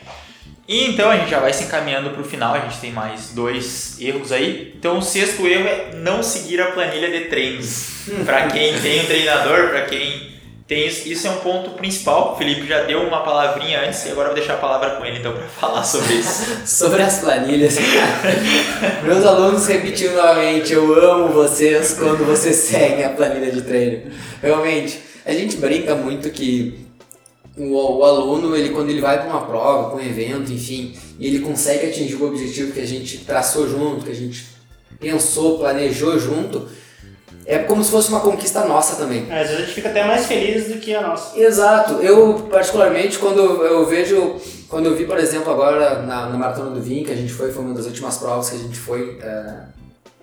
E 0.67 0.87
então 0.87 1.11
a 1.11 1.19
gente 1.19 1.31
já 1.31 1.41
vai 1.41 1.53
se 1.53 1.65
encaminhando 1.65 2.11
para 2.11 2.23
o 2.23 2.25
final, 2.25 2.55
a 2.55 2.61
gente 2.61 2.81
tem 2.81 2.91
mais 2.91 3.31
dois 3.35 4.01
erros 4.01 4.33
aí. 4.33 4.73
Então 4.79 4.99
o 4.99 5.03
sexto 5.03 5.47
erro 5.47 5.69
é 5.69 5.95
não 5.97 6.23
seguir 6.23 6.61
a 6.61 6.73
planilha 6.73 7.11
de 7.11 7.27
treinos. 7.27 7.91
para 8.25 8.47
quem 8.49 8.81
tem 8.81 9.03
um 9.03 9.07
treinador, 9.07 9.69
para 9.69 9.83
quem 9.83 10.34
tem 10.67 10.87
isso, 10.87 11.07
isso 11.07 11.27
é 11.27 11.31
um 11.31 11.41
ponto 11.41 11.71
principal. 11.73 12.33
O 12.33 12.37
Felipe 12.37 12.67
já 12.67 12.85
deu 12.85 13.03
uma 13.03 13.23
palavrinha 13.23 13.83
antes 13.83 14.07
e 14.07 14.11
agora 14.11 14.29
vou 14.29 14.35
deixar 14.35 14.55
a 14.55 14.59
palavra 14.59 14.91
com 14.93 15.05
ele 15.05 15.19
então 15.19 15.33
para 15.33 15.47
falar 15.47 15.85
sobre 15.85 16.15
isso. 16.15 16.45
sobre 16.65 17.03
as 17.03 17.19
planilhas. 17.19 17.77
Meus 19.05 19.27
alunos 19.27 19.67
repetindo 19.67 20.15
novamente, 20.15 20.73
eu 20.73 20.95
amo 20.99 21.29
vocês 21.35 21.95
quando 21.99 22.25
vocês 22.25 22.57
seguem 22.57 23.05
a 23.05 23.11
planilha 23.11 23.53
de 23.53 23.61
treino. 23.61 24.11
Realmente, 24.41 25.01
a 25.27 25.33
gente 25.33 25.59
brinca 25.59 25.95
muito 25.95 26.31
que 26.31 26.87
o, 27.59 27.99
o 27.99 28.05
aluno, 28.05 28.57
ele 28.57 28.71
quando 28.71 28.89
ele 28.89 29.03
vai 29.03 29.19
para 29.19 29.29
uma 29.29 29.43
prova, 29.43 29.91
para 29.91 29.99
um 29.99 30.01
evento, 30.01 30.51
enfim, 30.51 30.97
e 31.19 31.27
ele 31.27 31.41
consegue 31.41 31.87
atingir 31.87 32.17
o 32.17 32.27
objetivo 32.27 32.73
que 32.73 32.81
a 32.81 32.87
gente 32.87 33.19
traçou 33.19 33.69
junto, 33.69 34.07
que 34.07 34.11
a 34.11 34.15
gente 34.15 34.47
pensou, 34.99 35.59
planejou 35.59 36.19
junto, 36.19 36.67
é 37.47 37.59
como 37.59 37.85
se 37.85 37.91
fosse 37.91 38.09
uma 38.09 38.21
conquista 38.21 38.65
nossa 38.65 38.97
também. 38.97 39.27
É, 39.31 39.41
às 39.41 39.49
vezes 39.49 39.57
a 39.57 39.67
gente 39.67 39.75
fica 39.75 39.89
até 39.89 40.05
mais 40.05 40.27
feliz 40.27 40.69
do 40.69 40.79
que 40.79 40.95
a 40.95 41.03
nossa. 41.03 41.39
Exato. 41.39 41.95
Eu, 41.95 42.49
particularmente, 42.51 43.19
quando 43.19 43.41
eu 43.41 43.85
vejo, 43.87 44.37
quando 44.69 44.87
eu 44.87 44.97
vi, 44.97 45.07
por 45.07 45.19
exemplo, 45.19 45.53
agora 45.53 46.03
na, 46.03 46.29
na 46.29 46.39
Maratona 46.39 46.71
do 46.71 46.81
Vinho, 46.81 47.05
que 47.05 47.13
a 47.13 47.17
gente 47.17 47.33
foi, 47.33 47.53
foi 47.53 47.63
uma 47.63 47.75
das 47.75 47.87
últimas 47.87 48.17
provas 48.17 48.51
que 48.51 48.57
a 48.57 48.59
gente 48.59 48.79
foi 48.79 49.19
é, 49.23 49.55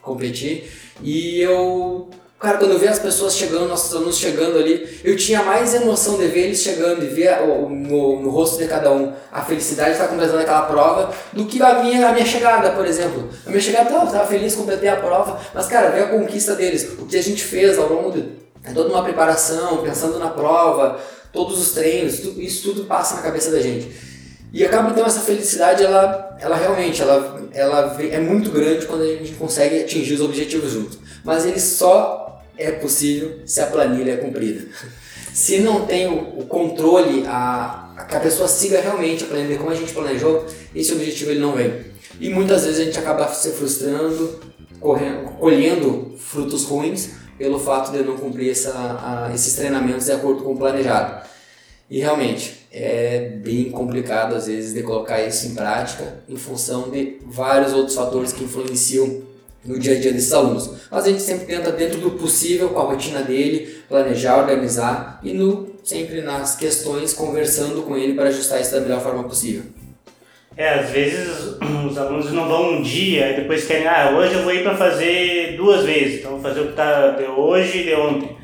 competir, 0.01 0.71
e 1.01 1.39
eu 1.41 2.09
Cara, 2.41 2.57
quando 2.57 2.71
eu 2.71 2.79
vi 2.79 2.87
as 2.87 2.97
pessoas 2.97 3.35
chegando, 3.35 3.67
nossos 3.67 3.95
alunos 3.95 4.17
chegando 4.17 4.57
ali, 4.57 4.99
eu 5.03 5.15
tinha 5.15 5.43
mais 5.43 5.75
emoção 5.75 6.17
de 6.17 6.25
ver 6.25 6.45
eles 6.45 6.59
chegando 6.59 7.03
e 7.03 7.07
ver 7.07 7.39
no, 7.39 8.19
no 8.19 8.29
rosto 8.31 8.57
de 8.57 8.67
cada 8.67 8.91
um 8.91 9.13
a 9.31 9.43
felicidade 9.43 9.89
de 9.89 9.97
estar 9.97 10.07
completando 10.07 10.39
aquela 10.39 10.63
prova 10.63 11.13
do 11.31 11.45
que 11.45 11.61
a 11.61 11.83
minha, 11.83 12.09
a 12.09 12.13
minha 12.13 12.25
chegada, 12.25 12.71
por 12.71 12.83
exemplo. 12.83 13.29
A 13.45 13.49
minha 13.51 13.61
chegada, 13.61 13.91
eu 13.91 14.05
estava 14.05 14.25
feliz, 14.25 14.55
completei 14.55 14.89
a 14.89 14.95
prova, 14.95 15.39
mas 15.53 15.67
cara, 15.67 15.91
ver 15.91 16.05
a 16.05 16.07
conquista 16.07 16.55
deles, 16.55 16.97
o 16.97 17.05
que 17.05 17.15
a 17.15 17.21
gente 17.21 17.43
fez 17.43 17.77
ao 17.77 17.87
longo 17.87 18.11
de 18.11 18.23
toda 18.73 18.89
uma 18.89 19.03
preparação, 19.03 19.83
pensando 19.83 20.17
na 20.17 20.31
prova, 20.31 20.99
todos 21.31 21.61
os 21.61 21.73
treinos, 21.73 22.21
isso 22.37 22.63
tudo 22.63 22.85
passa 22.85 23.17
na 23.17 23.21
cabeça 23.21 23.51
da 23.51 23.61
gente. 23.61 23.91
E 24.51 24.65
acaba 24.65 24.89
então 24.89 25.05
essa 25.05 25.19
felicidade, 25.19 25.83
ela, 25.83 26.35
ela 26.41 26.55
realmente 26.55 27.03
ela, 27.03 27.39
ela 27.53 27.97
é 27.99 28.19
muito 28.19 28.49
grande 28.49 28.87
quando 28.87 29.03
a 29.03 29.07
gente 29.07 29.33
consegue 29.33 29.79
atingir 29.79 30.15
os 30.15 30.21
objetivos 30.21 30.71
juntos. 30.71 30.97
Mas 31.23 31.45
ele 31.45 31.59
só 31.59 32.30
é 32.61 32.71
possível 32.71 33.39
se 33.45 33.59
a 33.59 33.67
planilha 33.67 34.13
é 34.13 34.17
cumprida. 34.17 34.67
Se 35.33 35.59
não 35.59 35.85
tem 35.85 36.07
o, 36.07 36.45
controle, 36.45 37.25
a, 37.25 37.93
a, 37.97 38.03
que 38.03 38.15
a 38.15 38.19
pessoa 38.19 38.47
siga 38.47 38.81
realmente 38.81 39.23
a 39.23 39.27
planilha 39.27 39.57
como 39.57 39.71
a 39.71 39.75
gente 39.75 39.93
planejou, 39.93 40.45
esse 40.75 40.91
objetivo 40.91 41.31
ele 41.31 41.39
não 41.39 41.53
vem. 41.53 41.73
E 42.19 42.29
muitas 42.29 42.65
vezes 42.65 42.79
a 42.79 42.83
gente 42.83 42.99
acaba 42.99 43.27
se 43.29 43.51
frustrando, 43.51 44.39
correndo, 44.79 45.31
colhendo 45.39 46.15
frutos 46.17 46.65
ruins 46.65 47.11
pelo 47.37 47.59
fato 47.59 47.91
de 47.91 48.03
não 48.03 48.17
cumprir 48.17 48.51
essa, 48.51 48.71
a, 48.71 49.33
esses 49.33 49.53
treinamentos 49.55 50.05
de 50.05 50.11
acordo 50.11 50.43
com 50.43 50.53
o 50.53 50.57
planejado. 50.57 51.27
E 51.89 51.99
realmente 51.99 52.67
é 52.71 53.37
bem 53.43 53.69
complicado 53.69 54.35
às 54.35 54.47
vezes 54.47 54.73
de 54.73 54.81
colocar 54.83 55.21
isso 55.21 55.47
em 55.47 55.55
prática 55.55 56.21
em 56.29 56.37
função 56.37 56.89
de 56.89 57.17
vários 57.25 57.73
outros 57.73 57.95
fatores 57.95 58.31
que 58.31 58.43
influenciam 58.43 59.21
no 59.63 59.79
dia 59.79 59.95
a 59.95 59.99
dia 59.99 60.11
desses 60.11 60.33
alunos. 60.33 60.71
Mas 60.89 61.05
a 61.05 61.09
gente 61.09 61.21
sempre 61.21 61.45
tenta, 61.45 61.71
dentro 61.71 61.99
do 61.99 62.11
possível, 62.11 62.69
com 62.69 62.79
a 62.79 62.83
rotina 62.83 63.21
dele, 63.21 63.81
planejar, 63.87 64.37
organizar 64.37 65.19
e 65.23 65.33
no, 65.33 65.75
sempre 65.83 66.21
nas 66.21 66.55
questões 66.55 67.13
conversando 67.13 67.83
com 67.83 67.97
ele 67.97 68.13
para 68.13 68.29
ajustar 68.29 68.61
isso 68.61 68.71
da 68.71 68.81
melhor 68.81 69.01
forma 69.01 69.23
possível. 69.23 69.63
É, 70.57 70.79
às 70.79 70.89
vezes 70.89 71.55
os 71.89 71.97
alunos 71.97 72.31
não 72.31 72.47
vão 72.47 72.73
um 72.73 72.81
dia 72.81 73.31
e 73.31 73.35
depois 73.41 73.65
querem, 73.65 73.87
ah, 73.87 74.13
hoje 74.17 74.33
eu 74.35 74.43
vou 74.43 74.53
ir 74.53 74.63
para 74.63 74.75
fazer 74.75 75.55
duas 75.55 75.85
vezes, 75.85 76.19
então 76.19 76.31
vou 76.31 76.41
fazer 76.41 76.61
o 76.61 76.67
que 76.67 76.73
tá 76.73 77.11
de 77.11 77.23
hoje 77.23 77.79
e 77.79 77.83
de 77.83 77.93
ontem. 77.93 78.37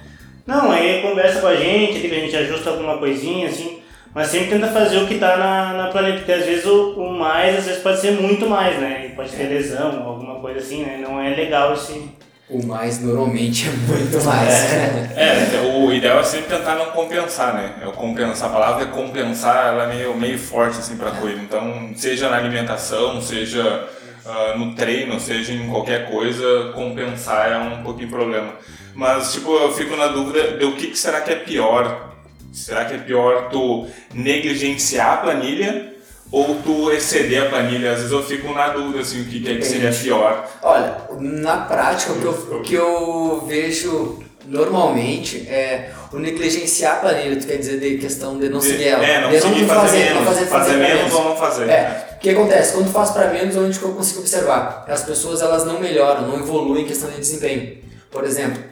Não, 0.45 0.71
aí 0.71 1.01
conversa 1.01 1.41
com 1.41 1.47
a 1.47 1.55
gente, 1.55 2.05
a 2.05 2.09
gente 2.09 2.35
ajusta 2.35 2.69
alguma 2.69 2.97
coisinha, 2.97 3.49
assim, 3.49 3.76
mas 4.17 4.29
sempre 4.29 4.47
tenta 4.47 4.65
fazer 4.69 4.97
o 4.97 5.05
que 5.05 5.13
está 5.13 5.37
na, 5.37 5.73
na 5.73 5.87
planeta, 5.89 6.17
porque 6.17 6.31
às 6.31 6.43
vezes 6.43 6.65
o, 6.65 6.93
o, 6.93 7.11
mais, 7.11 7.55
às 7.55 7.65
vezes 7.65 7.83
pode 7.83 8.01
ser 8.01 8.19
muito 8.19 8.49
mais, 8.49 8.75
né? 8.79 9.05
E 9.05 9.15
pode 9.15 9.29
ter 9.29 9.43
é. 9.43 9.47
lesão, 9.47 10.03
alguma 10.07 10.39
coisa 10.39 10.57
assim, 10.57 10.83
né? 10.83 10.97
Não 10.99 11.21
é 11.21 11.35
legal 11.35 11.75
esse... 11.75 12.09
O 12.49 12.65
mais 12.65 12.99
normalmente 12.99 13.67
é 13.67 13.71
muito 13.71 14.25
mais. 14.25 14.49
É, 14.49 15.53
é, 15.53 15.71
o 15.77 15.93
ideal 15.93 16.19
é 16.19 16.23
sempre 16.23 16.57
tentar 16.57 16.73
não 16.73 16.87
compensar, 16.87 17.53
né? 17.53 17.75
É 17.79 17.91
compensar, 17.91 18.49
a 18.49 18.53
palavra 18.53 18.83
é 18.85 18.87
compensar, 18.87 19.67
ela 19.67 19.83
é 19.83 19.95
meio, 19.95 20.17
meio 20.17 20.39
forte 20.39 20.79
assim 20.79 20.97
para 20.97 21.11
coisa. 21.11 21.39
Então, 21.39 21.91
seja 21.95 22.27
na 22.27 22.37
alimentação, 22.37 23.21
seja 23.21 23.87
uh, 24.25 24.57
no 24.57 24.73
treino, 24.73 25.19
seja 25.19 25.53
em 25.53 25.69
qualquer 25.69 26.09
coisa, 26.09 26.71
compensar 26.73 27.51
é 27.51 27.57
um 27.59 27.83
pouquinho 27.83 28.09
problema. 28.09 28.53
Mas, 28.95 29.31
tipo, 29.31 29.55
eu 29.55 29.71
fico 29.73 29.95
na 29.95 30.07
dúvida 30.07 30.57
de 30.57 30.65
o 30.65 30.75
que, 30.75 30.87
que 30.87 30.97
será 30.97 31.21
que 31.21 31.31
é 31.31 31.35
pior 31.35 32.16
Será 32.57 32.85
que 32.85 32.95
é 32.95 32.97
pior 32.97 33.49
tu 33.49 33.85
negligenciar 34.13 35.13
a 35.13 35.17
planilha 35.17 35.93
ou 36.31 36.55
tu 36.63 36.91
exceder 36.91 37.43
a 37.43 37.49
planilha? 37.49 37.91
Às 37.91 37.97
vezes 37.97 38.11
eu 38.11 38.23
fico 38.23 38.51
na 38.51 38.69
dúvida 38.69 39.01
assim, 39.01 39.21
o 39.21 39.25
que, 39.25 39.47
é 39.47 39.57
que 39.57 39.63
seria 39.63 39.91
pior. 39.91 40.49
Olha, 40.63 40.97
na 41.19 41.57
prática, 41.57 42.13
o 42.13 42.19
que 42.19 42.25
eu, 42.25 42.31
o 42.31 42.61
que 42.61 42.73
eu 42.73 43.45
vejo 43.47 44.19
normalmente 44.47 45.47
é 45.47 45.91
o 46.11 46.17
negligenciar 46.17 46.95
a 46.95 46.99
planilha, 46.99 47.39
tu 47.39 47.45
quer 47.45 47.57
dizer 47.57 47.79
de 47.79 47.99
questão 47.99 48.39
de 48.39 48.49
não 48.49 48.59
seguir 48.59 48.87
ela. 48.87 49.05
É, 49.05 49.21
não, 49.21 49.29
de 49.29 49.35
não, 49.35 49.67
fazer, 49.67 49.67
fazer, 49.67 49.97
menos, 49.97 50.15
não 50.15 50.25
fazer, 50.25 50.45
fazer, 50.45 50.65
fazer 50.65 50.77
menos, 50.77 50.97
menos 50.97 51.13
ou 51.13 51.23
não 51.25 51.37
fazer. 51.37 51.69
É. 51.69 52.07
O 52.15 52.19
que 52.19 52.29
acontece? 52.31 52.73
Quando 52.73 52.91
faz 52.91 53.11
para 53.11 53.31
menos, 53.31 53.55
onde 53.55 53.77
que 53.77 53.85
eu 53.85 53.93
consigo 53.93 54.21
observar? 54.21 54.83
As 54.87 55.03
pessoas 55.03 55.43
elas 55.43 55.63
não 55.63 55.79
melhoram, 55.79 56.27
não 56.27 56.39
evoluem 56.39 56.83
em 56.83 56.87
questão 56.87 57.07
de 57.11 57.17
desempenho. 57.17 57.77
Por 58.09 58.23
exemplo, 58.23 58.63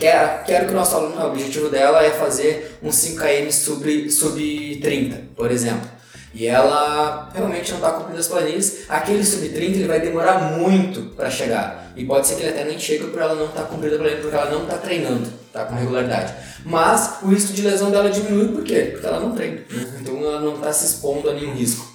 Quero, 0.00 0.44
quero 0.44 0.66
que 0.66 0.72
o 0.72 0.76
nosso 0.76 0.96
aluno, 0.96 1.20
o 1.20 1.26
objetivo 1.26 1.68
dela 1.68 2.02
é 2.02 2.10
fazer 2.10 2.78
um 2.82 2.88
5km 2.88 3.52
sub, 3.52 4.10
sub 4.10 4.78
30, 4.80 5.24
por 5.36 5.50
exemplo. 5.50 5.86
E 6.32 6.46
ela 6.46 7.28
realmente 7.34 7.70
não 7.70 7.78
está 7.78 7.92
cumprindo 7.92 8.18
as 8.18 8.26
planilhas. 8.26 8.78
Aquele 8.88 9.22
sub 9.22 9.46
30 9.46 9.76
ele 9.76 9.86
vai 9.86 10.00
demorar 10.00 10.56
muito 10.56 11.14
para 11.14 11.28
chegar. 11.28 11.92
E 11.94 12.06
pode 12.06 12.26
ser 12.26 12.36
que 12.36 12.42
ele 12.44 12.48
até 12.48 12.64
nem 12.64 12.78
chegue 12.78 13.08
por 13.08 13.20
ela 13.20 13.34
não 13.34 13.44
estar 13.44 13.60
tá 13.60 13.66
cumprindo 13.66 13.96
a 13.96 13.98
planilha, 13.98 14.22
porque 14.22 14.36
ela 14.36 14.50
não 14.50 14.62
está 14.62 14.78
treinando 14.78 15.30
tá, 15.52 15.66
com 15.66 15.74
regularidade. 15.74 16.32
Mas 16.64 17.18
o 17.22 17.26
risco 17.26 17.52
de 17.52 17.60
lesão 17.60 17.90
dela 17.90 18.08
diminui 18.08 18.48
por 18.48 18.64
quê? 18.64 18.88
Porque 18.92 19.06
ela 19.06 19.20
não 19.20 19.34
treina. 19.34 19.60
Então 20.00 20.16
ela 20.24 20.40
não 20.40 20.54
está 20.54 20.72
se 20.72 20.86
expondo 20.86 21.28
a 21.28 21.34
nenhum 21.34 21.52
risco. 21.52 21.86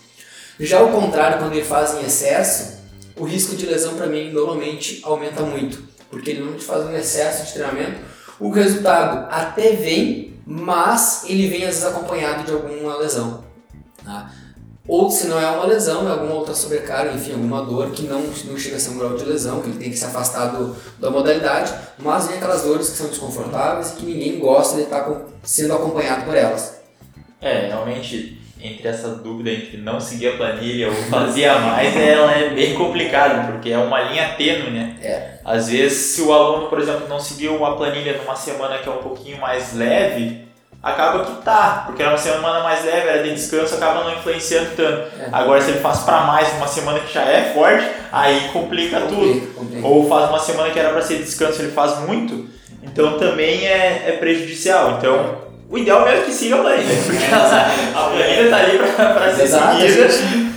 Já 0.60 0.80
o 0.84 0.92
contrário, 0.92 1.40
quando 1.40 1.54
ele 1.54 1.66
faz 1.66 1.96
em 1.96 2.06
excesso, 2.06 2.82
o 3.18 3.24
risco 3.24 3.56
de 3.56 3.66
lesão 3.66 3.96
para 3.96 4.06
mim 4.06 4.30
normalmente 4.32 5.02
aumenta 5.04 5.42
muito 5.42 5.95
porque 6.10 6.32
ele 6.32 6.44
não 6.44 6.54
te 6.54 6.66
faz 6.66 6.86
um 6.86 6.96
excesso 6.96 7.46
de 7.46 7.54
treinamento. 7.54 8.00
O 8.40 8.50
resultado 8.50 9.28
até 9.32 9.72
vem, 9.72 10.40
mas 10.46 11.24
ele 11.28 11.48
vem 11.48 11.64
às 11.64 11.76
vezes 11.76 11.86
acompanhado 11.86 12.44
de 12.44 12.52
alguma 12.52 12.98
lesão. 12.98 13.44
Tá? 14.04 14.32
Ou 14.88 15.10
se 15.10 15.26
não 15.26 15.40
é 15.40 15.50
uma 15.50 15.66
lesão, 15.66 16.08
é 16.08 16.12
alguma 16.12 16.36
outra 16.36 16.54
sobrecarga, 16.54 17.14
enfim, 17.14 17.32
alguma 17.32 17.64
dor 17.64 17.90
que 17.90 18.04
não, 18.04 18.22
não 18.22 18.58
chega 18.58 18.76
a 18.76 18.80
ser 18.80 18.92
um 18.92 19.00
grau 19.00 19.16
de 19.16 19.26
lesão, 19.26 19.62
que 19.62 19.70
ele 19.70 19.80
tem 19.80 19.90
que 19.90 19.98
se 19.98 20.06
afastar 20.06 20.48
do, 20.48 20.76
da 21.00 21.10
modalidade, 21.10 21.74
mas 21.98 22.28
vem 22.28 22.38
aquelas 22.38 22.62
dores 22.62 22.90
que 22.92 22.98
são 22.98 23.08
desconfortáveis 23.08 23.92
e 23.92 23.96
que 23.96 24.06
ninguém 24.06 24.38
gosta 24.38 24.76
de 24.76 24.84
estar 24.84 25.26
sendo 25.42 25.74
acompanhado 25.74 26.26
por 26.26 26.36
elas. 26.36 26.76
É, 27.42 27.68
realmente 27.68 28.40
entre 28.66 28.88
essa 28.88 29.10
dúvida 29.10 29.52
entre 29.52 29.78
não 29.78 30.00
seguir 30.00 30.30
a 30.30 30.38
planilha 30.38 30.90
ou 30.90 30.96
fazia 30.96 31.56
mais, 31.60 31.96
ela 31.96 32.32
é 32.32 32.50
bem 32.50 32.74
complicada, 32.74 33.52
porque 33.52 33.70
é 33.70 33.78
uma 33.78 34.02
linha 34.02 34.30
tênue, 34.38 34.72
né? 34.72 34.96
É. 35.02 35.36
Às 35.44 35.70
vezes, 35.70 35.98
se 36.16 36.22
o 36.22 36.34
aluno, 36.34 36.68
por 36.68 36.80
exemplo, 36.80 37.08
não 37.08 37.20
seguiu 37.20 37.56
uma 37.56 37.78
planilha 37.78 38.18
numa 38.18 38.36
semana 38.36 38.78
que 38.80 38.90
é 38.90 38.92
um 38.92 38.98
pouquinho 38.98 39.40
mais 39.40 39.74
leve, 39.74 40.46
acaba 40.82 41.26
que 41.26 41.42
tá, 41.44 41.84
porque 41.86 42.02
era 42.02 42.12
uma 42.12 42.18
semana 42.18 42.62
mais 42.62 42.84
leve, 42.86 43.08
era 43.08 43.24
de 43.24 43.34
descanso, 43.34 43.76
acaba 43.76 44.04
não 44.04 44.14
influenciando 44.14 44.72
tanto. 44.76 45.10
É. 45.20 45.30
Agora, 45.32 45.62
se 45.62 45.72
ele 45.72 45.80
faz 45.80 46.00
para 46.00 46.22
mais 46.22 46.52
uma 46.54 46.68
semana 46.68 47.00
que 47.00 47.14
já 47.14 47.24
é 47.24 47.54
forte, 47.54 47.88
aí 48.12 48.50
complica, 48.54 49.02
tudo. 49.02 49.54
Complica. 49.54 49.88
Ou 49.88 50.08
faz 50.08 50.30
uma 50.30 50.40
semana 50.40 50.72
que 50.72 50.80
era 50.80 50.90
para 50.90 51.02
ser 51.02 51.18
descanso, 51.20 51.62
ele 51.62 51.72
faz 51.72 52.00
muito, 52.02 52.48
então 52.84 53.18
também 53.18 53.66
é, 53.68 54.06
é 54.08 54.12
prejudicial. 54.20 54.98
Então, 54.98 55.45
o 55.70 55.78
ideal 55.78 56.04
mesmo 56.06 56.22
é 56.22 56.26
que 56.26 56.32
siga 56.32 56.56
a 56.56 56.60
planilha, 56.60 56.96
porque 57.06 57.26
a, 57.34 58.00
planilha 58.10 58.50
tá 58.50 58.58
ali 58.58 58.78
para 58.78 59.36
ser 59.36 59.48
seguida. 59.48 60.54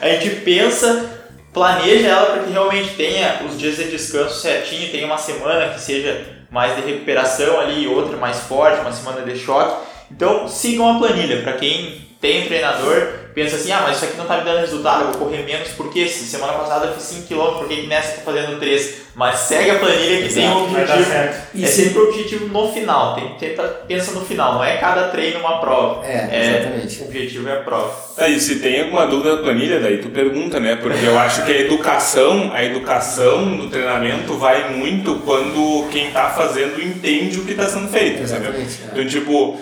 a 0.00 0.08
gente- 0.08 0.36
pensa, 0.40 1.10
planeja 1.52 2.08
ela 2.08 2.26
para 2.26 2.42
que 2.44 2.52
realmente 2.52 2.90
tenha 2.96 3.40
os 3.46 3.58
dias 3.58 3.76
de 3.76 3.84
descanso 3.90 4.40
certinho, 4.40 4.90
tenha 4.90 5.06
uma 5.06 5.18
semana 5.18 5.68
que 5.72 5.80
seja 5.80 6.24
mais 6.50 6.76
de 6.76 6.82
recuperação 6.82 7.58
ali 7.60 7.84
e 7.84 7.86
outra 7.88 8.16
mais 8.16 8.38
forte, 8.40 8.80
uma 8.80 8.92
semana 8.92 9.22
de 9.22 9.38
choque. 9.38 9.84
Então 10.10 10.46
sigam 10.48 10.96
a 10.96 10.98
planilha. 10.98 11.42
Para 11.42 11.54
quem 11.54 12.00
tem 12.20 12.44
um 12.44 12.46
treinador, 12.46 13.08
pensa 13.36 13.56
assim, 13.56 13.70
ah, 13.70 13.82
mas 13.86 13.96
isso 13.96 14.06
aqui 14.06 14.16
não 14.16 14.24
tá 14.24 14.38
me 14.38 14.44
dando 14.44 14.60
resultado, 14.60 15.02
eu 15.04 15.08
vou 15.12 15.26
correr 15.28 15.42
menos, 15.44 15.68
por 15.68 15.92
quê? 15.92 16.08
Se 16.08 16.24
semana 16.24 16.54
passada 16.54 16.86
eu 16.86 16.94
fiz 16.94 17.04
5km, 17.28 17.58
por 17.58 17.68
que 17.68 17.76
que 17.82 17.86
nessa 17.86 18.12
eu 18.12 18.24
tô 18.24 18.32
fazendo 18.32 18.58
3? 18.58 19.06
Mas 19.14 19.38
segue 19.40 19.70
a 19.70 19.78
planilha 19.78 20.26
que 20.28 20.34
tem 20.34 20.46
um 20.48 20.64
objetivo. 20.64 21.04
certo. 21.04 21.46
E 21.54 21.64
é 21.64 21.66
se- 21.66 21.84
sempre 21.84 21.98
o 22.00 22.08
objetivo 22.08 22.48
no 22.48 22.70
final, 22.72 23.14
tem, 23.14 23.28
tenta, 23.38 23.62
pensa 23.88 24.12
no 24.12 24.20
final, 24.22 24.54
não 24.54 24.64
é 24.64 24.76
cada 24.76 25.04
treino 25.08 25.40
uma 25.40 25.58
prova. 25.58 26.04
É, 26.06 26.58
exatamente. 26.58 27.02
O 27.02 27.06
objetivo 27.06 27.48
é 27.48 27.52
a 27.52 27.60
prova. 27.60 27.94
Aí, 28.18 28.38
se 28.38 28.56
tem 28.60 28.80
alguma 28.82 29.06
dúvida 29.06 29.36
na 29.36 29.42
planilha, 29.42 29.80
daí 29.80 29.98
tu 29.98 30.08
pergunta, 30.10 30.58
né? 30.60 30.76
Porque 30.76 31.06
eu 31.06 31.18
acho 31.18 31.44
que 31.46 31.52
a 31.52 31.58
educação, 31.60 32.50
a 32.54 32.62
educação 32.64 33.56
do 33.56 33.68
treinamento 33.70 34.34
vai 34.36 34.70
muito 34.74 35.16
quando 35.24 35.86
quem 35.90 36.10
tá 36.10 36.28
fazendo 36.30 36.82
entende 36.82 37.38
o 37.40 37.44
que 37.46 37.54
tá 37.54 37.66
sendo 37.66 37.88
feito, 37.88 38.22
entendeu? 38.22 38.24
Exatamente. 38.50 38.80
é. 38.82 38.88
Então, 38.92 39.06
tipo, 39.06 39.58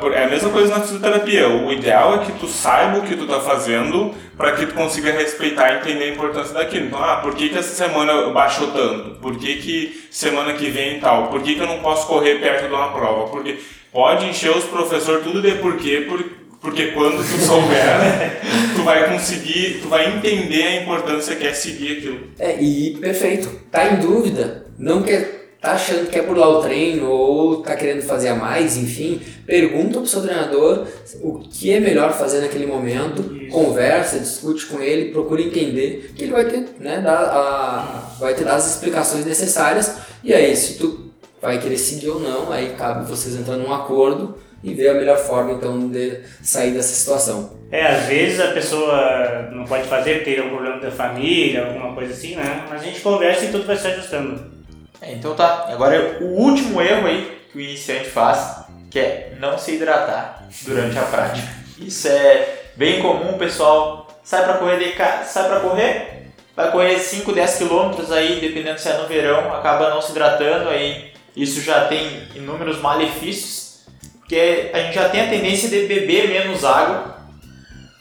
por- 0.00 0.12
é 0.12 0.24
a 0.24 0.28
mesma 0.28 0.50
coisa 0.50 0.74
na 0.74 0.80
fisioterapia. 0.82 1.48
O 1.48 1.72
ideal 1.72 2.16
é 2.16 2.18
que 2.26 2.32
tu 2.32 2.46
saiba 2.46 2.85
o 2.94 3.02
que 3.02 3.16
tu 3.16 3.26
tá 3.26 3.40
fazendo 3.40 4.14
para 4.36 4.52
que 4.52 4.66
tu 4.66 4.74
consiga 4.74 5.12
respeitar 5.12 5.72
e 5.72 5.78
entender 5.78 6.04
a 6.04 6.08
importância 6.08 6.54
daquilo. 6.54 6.86
Então, 6.86 7.02
ah, 7.02 7.16
por 7.16 7.34
que, 7.34 7.48
que 7.48 7.58
essa 7.58 7.74
semana 7.74 8.30
baixou 8.30 8.70
tanto? 8.72 9.18
Por 9.20 9.36
que, 9.38 9.56
que 9.56 10.06
semana 10.10 10.52
que 10.54 10.70
vem 10.70 11.00
tal? 11.00 11.28
Por 11.28 11.42
que, 11.42 11.54
que 11.54 11.60
eu 11.60 11.66
não 11.66 11.78
posso 11.80 12.06
correr 12.06 12.40
perto 12.40 12.68
de 12.68 12.74
uma 12.74 12.92
prova? 12.92 13.30
Porque 13.30 13.58
pode 13.92 14.26
encher 14.26 14.50
os 14.50 14.64
professores 14.64 15.24
tudo 15.24 15.40
de 15.40 15.52
porquê, 15.52 16.04
por, 16.08 16.22
porque 16.60 16.88
quando 16.88 17.18
tu 17.18 17.38
souber, 17.38 18.40
tu 18.76 18.82
vai 18.82 19.10
conseguir, 19.10 19.80
tu 19.82 19.88
vai 19.88 20.16
entender 20.16 20.62
a 20.62 20.82
importância 20.82 21.34
que 21.36 21.46
é 21.46 21.52
seguir 21.52 21.98
aquilo. 21.98 22.20
É, 22.38 22.60
e 22.60 22.96
perfeito. 23.00 23.48
Tá 23.70 23.86
em 23.88 23.96
dúvida, 23.96 24.66
não 24.78 25.02
quer, 25.02 25.45
tá 25.66 25.72
achando 25.72 26.06
que 26.06 26.12
quer 26.12 26.22
pular 26.22 26.48
o 26.48 26.62
treino 26.62 27.10
ou 27.10 27.60
tá 27.60 27.74
querendo 27.74 28.02
fazer 28.02 28.28
a 28.28 28.36
mais, 28.36 28.76
enfim, 28.76 29.20
pergunta 29.44 29.98
pro 29.98 30.06
seu 30.06 30.22
treinador 30.22 30.86
o 31.20 31.40
que 31.40 31.72
é 31.72 31.80
melhor 31.80 32.12
fazer 32.12 32.40
naquele 32.40 32.66
momento, 32.66 33.34
Isso. 33.34 33.50
conversa, 33.50 34.20
discute 34.20 34.66
com 34.66 34.80
ele, 34.80 35.10
procura 35.10 35.42
entender, 35.42 36.12
que 36.14 36.22
ele 36.22 36.32
vai 36.32 36.44
ter, 36.44 36.68
né, 36.78 37.00
dar 37.00 37.18
a, 37.18 38.14
vai 38.20 38.34
ter 38.34 38.44
dar 38.44 38.54
as 38.54 38.74
explicações 38.74 39.26
necessárias, 39.26 39.96
e 40.22 40.32
aí 40.32 40.54
se 40.54 40.78
tu 40.78 41.10
vai 41.42 41.58
querer 41.58 41.78
seguir 41.78 42.10
ou 42.10 42.20
não, 42.20 42.52
aí 42.52 42.76
cabe 42.78 43.10
vocês 43.10 43.34
entrando 43.34 43.64
num 43.64 43.74
acordo 43.74 44.36
e 44.62 44.72
ver 44.72 44.90
a 44.90 44.94
melhor 44.94 45.18
forma 45.18 45.52
então 45.52 45.88
de 45.88 46.20
sair 46.42 46.70
dessa 46.70 46.94
situação. 46.94 47.56
É, 47.72 47.86
às 47.86 48.04
vezes 48.04 48.38
a 48.38 48.52
pessoa 48.52 49.50
não 49.52 49.64
pode 49.64 49.88
fazer 49.88 50.18
porque 50.18 50.36
tem 50.36 50.44
um 50.44 50.50
problema 50.50 50.78
da 50.78 50.92
família, 50.92 51.66
alguma 51.66 51.92
coisa 51.92 52.12
assim, 52.12 52.36
né? 52.36 52.64
Mas 52.68 52.82
a 52.82 52.84
gente 52.84 53.00
conversa 53.00 53.46
e 53.46 53.50
tudo 53.50 53.66
vai 53.66 53.76
se 53.76 53.88
ajustando. 53.88 54.55
É, 55.00 55.12
então 55.12 55.34
tá, 55.34 55.66
agora 55.68 56.18
o 56.20 56.24
último 56.24 56.80
erro 56.80 57.06
aí 57.06 57.42
que 57.52 57.58
o 57.58 57.60
iniciante 57.60 58.08
faz, 58.08 58.64
que 58.90 58.98
é 58.98 59.36
não 59.38 59.58
se 59.58 59.72
hidratar 59.72 60.48
durante 60.62 60.98
a 60.98 61.02
prática. 61.02 61.48
Isso 61.78 62.08
é 62.08 62.70
bem 62.76 63.02
comum, 63.02 63.36
pessoal 63.38 64.06
sai 64.26 64.42
pra 64.42 64.54
correr 64.54 64.78
de 64.78 65.24
sai 65.24 65.48
para 65.48 65.60
correr, 65.60 66.32
vai 66.56 66.72
correr 66.72 66.98
5, 66.98 67.32
10 67.32 67.58
quilômetros 67.58 68.10
aí, 68.10 68.40
dependendo 68.40 68.80
se 68.80 68.88
é 68.88 68.98
no 68.98 69.06
verão, 69.06 69.54
acaba 69.54 69.88
não 69.88 70.02
se 70.02 70.10
hidratando, 70.10 70.68
aí 70.68 71.12
isso 71.36 71.60
já 71.62 71.86
tem 71.86 72.26
inúmeros 72.34 72.80
malefícios, 72.80 73.86
porque 74.18 74.72
a 74.74 74.80
gente 74.80 74.96
já 74.96 75.08
tem 75.08 75.20
a 75.20 75.28
tendência 75.28 75.68
de 75.68 75.86
beber 75.86 76.28
menos 76.28 76.64
água. 76.64 77.14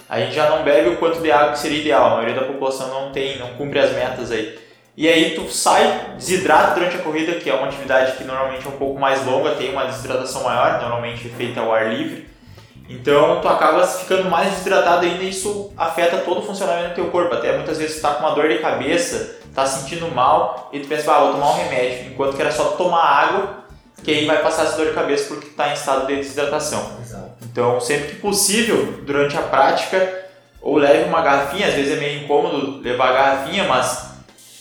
A 0.10 0.20
gente 0.20 0.34
já 0.34 0.50
não 0.50 0.64
bebe 0.64 0.90
o 0.90 0.98
quanto 0.98 1.22
de 1.22 1.32
água 1.32 1.52
que 1.52 1.60
seria 1.60 1.80
ideal, 1.80 2.06
a 2.08 2.16
maioria 2.16 2.36
da 2.36 2.48
população 2.48 2.88
não 2.88 3.12
tem, 3.12 3.38
não 3.38 3.50
cumpre 3.54 3.78
as 3.78 3.92
metas 3.92 4.32
aí. 4.32 4.58
E 4.98 5.10
aí 5.10 5.36
tu 5.36 5.50
sai, 5.50 6.14
desidrata 6.16 6.74
durante 6.74 6.96
a 6.96 7.00
corrida, 7.00 7.34
que 7.34 7.50
é 7.50 7.54
uma 7.54 7.68
atividade 7.68 8.14
que 8.14 8.24
normalmente 8.24 8.66
é 8.66 8.70
um 8.70 8.78
pouco 8.78 8.98
mais 8.98 9.26
longa, 9.26 9.56
tem 9.56 9.72
uma 9.72 9.86
desidratação 9.86 10.44
maior, 10.44 10.80
normalmente 10.80 11.28
feita 11.30 11.60
ao 11.60 11.74
ar 11.74 11.94
livre. 11.94 12.30
Então 12.88 13.42
tu 13.42 13.48
acaba 13.50 13.86
ficando 13.86 14.30
mais 14.30 14.52
desidratado 14.52 15.06
ainda 15.06 15.24
e 15.24 15.30
isso 15.30 15.74
afeta 15.76 16.20
todo 16.20 16.40
o 16.40 16.44
funcionamento 16.44 16.90
do 16.90 16.96
teu 16.96 17.06
corpo. 17.08 17.34
Até 17.34 17.56
muitas 17.56 17.78
vezes 17.78 17.98
tu 17.98 18.02
tá 18.04 18.14
com 18.14 18.26
uma 18.26 18.36
dor 18.36 18.48
de 18.48 18.60
cabeça, 18.60 19.38
tá 19.54 19.66
sentindo 19.66 20.10
mal 20.14 20.70
e 20.72 20.80
tu 20.80 20.88
pensa, 20.88 21.12
ah, 21.14 21.20
vou 21.20 21.34
tomar 21.34 21.52
um 21.52 21.58
remédio, 21.58 22.12
enquanto 22.12 22.36
que 22.36 22.42
era 22.42 22.52
só 22.52 22.64
tomar 22.72 23.04
água, 23.04 23.66
que 24.02 24.12
aí 24.12 24.26
vai 24.26 24.42
passar 24.42 24.64
essa 24.64 24.78
dor 24.78 24.88
de 24.88 24.94
cabeça 24.94 25.28
porque 25.28 25.48
tá 25.48 25.70
em 25.70 25.74
estado 25.74 26.08
de 26.08 26.16
desidratação. 26.16 26.92
Exato. 27.02 27.32
Então, 27.42 27.82
sempre 27.82 28.10
que 28.10 28.16
possível, 28.16 29.00
durante 29.02 29.36
a 29.36 29.42
prática, 29.42 30.24
ou 30.62 30.78
leve 30.78 31.04
uma 31.04 31.22
garrafinha, 31.22 31.68
às 31.68 31.74
vezes 31.74 31.98
é 31.98 32.00
meio 32.00 32.24
incômodo 32.24 32.82
levar 32.82 33.10
a 33.10 33.14
garrafinha, 33.14 33.64
mas 33.66 34.05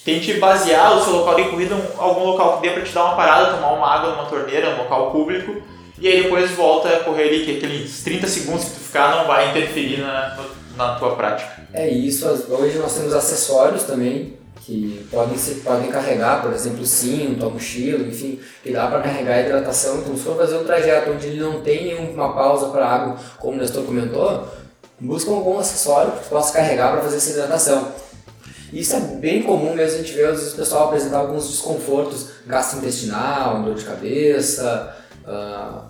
tente 0.04 0.34
basear 0.34 0.96
o 0.96 1.02
seu 1.02 1.14
local 1.14 1.34
de 1.36 1.44
corrida 1.44 1.74
em 1.74 1.98
algum 1.98 2.24
local 2.24 2.56
que 2.56 2.68
dê 2.68 2.74
para 2.74 2.82
te 2.82 2.92
dar 2.92 3.04
uma 3.04 3.16
parada, 3.16 3.54
tomar 3.54 3.72
uma 3.72 3.88
água 3.88 4.10
numa 4.10 4.26
torneira, 4.26 4.72
num 4.72 4.82
local 4.82 5.10
público, 5.10 5.62
e 5.98 6.08
aí 6.08 6.22
depois 6.24 6.50
volta 6.50 6.88
a 6.88 7.00
correr 7.00 7.28
ali, 7.28 7.44
que 7.44 7.56
aqueles 7.56 8.02
30 8.02 8.26
segundos 8.26 8.64
que 8.64 8.70
tu 8.70 8.80
ficar 8.80 9.16
não 9.16 9.26
vai 9.26 9.50
interferir 9.50 10.00
na, 10.00 10.36
na 10.76 10.94
tua 10.96 11.16
prática. 11.16 11.64
É 11.72 11.88
isso, 11.88 12.26
hoje 12.50 12.78
nós 12.78 12.94
temos 12.94 13.14
acessórios 13.14 13.84
também 13.84 14.36
que 14.64 15.06
podem, 15.10 15.36
ser, 15.36 15.56
podem 15.56 15.90
carregar, 15.90 16.40
por 16.40 16.52
exemplo, 16.52 16.82
o 16.82 16.86
cinto, 16.86 17.44
a 17.44 17.50
mochila, 17.50 18.06
enfim, 18.06 18.40
que 18.62 18.72
dá 18.72 18.86
para 18.86 19.02
carregar 19.02 19.34
a 19.34 19.40
hidratação. 19.40 19.98
Então, 19.98 20.16
se 20.16 20.22
for 20.22 20.36
fazer 20.36 20.56
um 20.56 20.64
trajeto 20.64 21.10
onde 21.10 21.26
ele 21.26 21.40
não 21.40 21.60
tem 21.60 21.84
nenhuma 21.84 22.32
pausa 22.32 22.68
para 22.68 22.86
água, 22.86 23.16
como 23.38 23.54
o 23.54 23.60
Nestor 23.60 23.84
comentou, 23.84 24.48
busca 24.98 25.30
algum 25.30 25.58
acessório 25.58 26.12
que 26.12 26.28
possa 26.28 26.54
carregar 26.54 26.92
para 26.92 27.02
fazer 27.02 27.16
essa 27.16 27.30
hidratação. 27.30 27.88
Isso 28.74 28.96
é 28.96 29.00
bem 29.00 29.44
comum 29.44 29.72
mesmo, 29.72 30.00
a 30.00 30.02
gente 30.02 30.12
vezes 30.14 30.52
o 30.52 30.56
pessoal 30.56 30.88
apresentar 30.88 31.18
alguns 31.18 31.48
desconfortos 31.48 32.30
gastrointestinal, 32.44 33.62
dor 33.62 33.76
de 33.76 33.84
cabeça, 33.84 34.96
ah, 35.24 35.84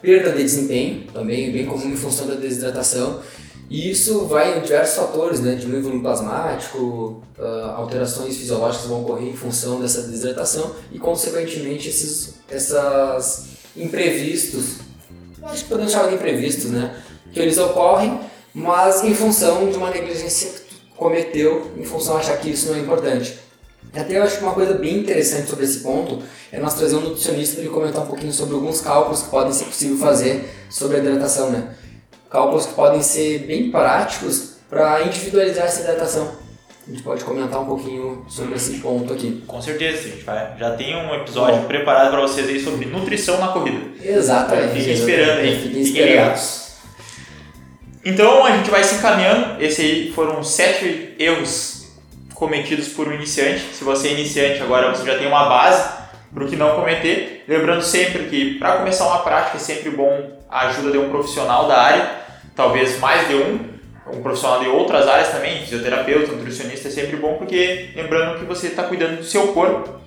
perda 0.00 0.32
de 0.32 0.42
desempenho, 0.42 1.04
também 1.12 1.52
bem 1.52 1.66
comum 1.66 1.90
em 1.90 1.96
função 1.96 2.26
da 2.26 2.34
desidratação. 2.34 3.20
E 3.68 3.90
isso 3.90 4.24
vai 4.24 4.58
em 4.58 4.62
diversos 4.62 4.96
fatores, 4.96 5.40
né? 5.40 5.54
Diminui 5.54 5.80
o 5.80 5.82
volume 5.84 6.00
plasmático, 6.00 7.22
ah, 7.38 7.74
alterações 7.76 8.38
fisiológicas 8.38 8.86
vão 8.86 9.02
ocorrer 9.02 9.28
em 9.28 9.36
função 9.36 9.78
dessa 9.78 10.00
desidratação 10.00 10.74
e, 10.90 10.98
consequentemente, 10.98 11.90
esses 11.90 12.36
essas 12.48 13.48
imprevistos, 13.76 14.78
acho 15.42 15.64
que 15.64 15.68
podemos 15.68 15.92
chamar 15.92 16.08
de 16.08 16.14
imprevistos, 16.14 16.70
né? 16.70 17.02
Que 17.34 17.40
eles 17.40 17.58
ocorrem, 17.58 18.18
mas 18.54 19.04
em 19.04 19.14
função 19.14 19.70
de 19.70 19.76
uma 19.76 19.90
negligência 19.90 20.59
cometeu, 21.00 21.72
em 21.78 21.82
função 21.82 22.16
de 22.16 22.20
achar 22.20 22.36
que 22.36 22.50
isso 22.50 22.68
não 22.68 22.76
é 22.76 22.80
importante. 22.80 23.38
Até 23.94 24.18
eu 24.18 24.22
acho 24.22 24.36
que 24.36 24.44
uma 24.44 24.52
coisa 24.52 24.74
bem 24.74 24.98
interessante 24.98 25.48
sobre 25.48 25.64
esse 25.64 25.80
ponto 25.80 26.22
é 26.52 26.60
nós 26.60 26.74
trazer 26.74 26.94
um 26.96 27.00
nutricionista 27.00 27.54
para 27.54 27.64
ele 27.64 27.72
comentar 27.72 28.02
um 28.02 28.06
pouquinho 28.06 28.32
sobre 28.32 28.54
alguns 28.54 28.82
cálculos 28.82 29.22
que 29.22 29.30
podem 29.30 29.50
ser 29.50 29.64
possível 29.64 29.96
fazer 29.96 30.48
sobre 30.68 30.98
a 30.98 31.00
hidratação, 31.00 31.50
né? 31.50 31.74
Cálculos 32.28 32.66
que 32.66 32.74
podem 32.74 33.00
ser 33.02 33.46
bem 33.46 33.70
práticos 33.70 34.56
para 34.68 35.02
individualizar 35.02 35.64
essa 35.64 35.80
hidratação. 35.80 36.32
A 36.86 36.90
gente 36.90 37.02
pode 37.02 37.24
comentar 37.24 37.60
um 37.60 37.66
pouquinho 37.66 38.24
sobre 38.28 38.56
esse 38.56 38.78
ponto 38.78 39.12
aqui. 39.12 39.42
Com 39.46 39.62
certeza, 39.62 40.02
gente 40.02 40.22
vai. 40.22 40.54
Já 40.58 40.76
tem 40.76 40.94
um 40.94 41.14
episódio 41.14 41.62
preparado 41.66 42.10
para 42.10 42.20
vocês 42.20 42.46
aí 42.46 42.60
sobre 42.60 42.84
nutrição 42.86 43.40
na 43.40 43.48
corrida. 43.48 43.80
Exatamente. 44.02 44.74
Fiquem 44.74 44.92
esperando 44.92 45.38
aí, 45.38 45.84
Fiquem 45.84 46.04
ligados. 46.04 46.59
Então 48.04 48.44
a 48.44 48.56
gente 48.56 48.70
vai 48.70 48.82
se 48.82 48.96
encaminhando. 48.96 49.62
Esse 49.62 49.82
aí 49.82 50.12
foram 50.12 50.42
sete 50.42 51.14
erros 51.18 51.88
cometidos 52.34 52.88
por 52.88 53.08
um 53.08 53.12
iniciante. 53.12 53.60
Se 53.74 53.84
você 53.84 54.08
é 54.08 54.12
iniciante, 54.12 54.62
agora 54.62 54.94
você 54.94 55.04
já 55.04 55.18
tem 55.18 55.26
uma 55.26 55.48
base 55.48 56.00
para 56.32 56.44
o 56.44 56.48
que 56.48 56.56
não 56.56 56.76
cometer. 56.76 57.44
Lembrando 57.46 57.82
sempre 57.82 58.24
que 58.24 58.58
para 58.58 58.78
começar 58.78 59.06
uma 59.06 59.18
prática 59.18 59.58
é 59.58 59.60
sempre 59.60 59.90
bom 59.90 60.38
a 60.48 60.68
ajuda 60.68 60.92
de 60.92 60.98
um 60.98 61.10
profissional 61.10 61.68
da 61.68 61.80
área, 61.80 62.10
talvez 62.56 62.98
mais 62.98 63.28
de 63.28 63.34
um, 63.34 63.60
um 64.12 64.22
profissional 64.22 64.60
de 64.60 64.68
outras 64.68 65.06
áreas 65.06 65.28
também, 65.28 65.60
fisioterapeuta, 65.60 66.32
nutricionista 66.32 66.88
é 66.88 66.90
sempre 66.90 67.16
bom 67.16 67.34
porque 67.34 67.90
lembrando 67.94 68.38
que 68.38 68.44
você 68.44 68.68
está 68.68 68.84
cuidando 68.84 69.18
do 69.18 69.24
seu 69.24 69.48
corpo, 69.48 70.00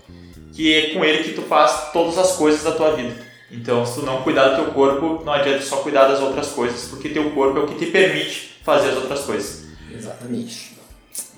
que 0.54 0.74
é 0.74 0.94
com 0.94 1.06
ele 1.06 1.24
que 1.24 1.34
tu 1.34 1.44
faz 1.44 1.92
todas 1.94 2.18
as 2.18 2.36
coisas 2.36 2.64
da 2.64 2.72
tua 2.72 2.96
vida. 2.96 3.14
Então, 3.54 3.86
se 3.86 4.00
tu 4.00 4.06
não 4.06 4.24
cuidar 4.24 4.50
do 4.50 4.64
teu 4.64 4.74
corpo, 4.74 5.24
não 5.24 5.32
adianta 5.32 5.62
só 5.62 5.78
cuidar 5.78 6.08
das 6.08 6.20
outras 6.20 6.48
coisas, 6.48 6.86
porque 6.90 7.10
teu 7.10 7.30
corpo 7.32 7.60
é 7.60 7.62
o 7.62 7.68
que 7.68 7.76
te 7.76 7.92
permite 7.92 8.58
fazer 8.64 8.90
as 8.90 8.98
outras 8.98 9.22
coisas. 9.22 9.64
Exatamente. 9.96 10.74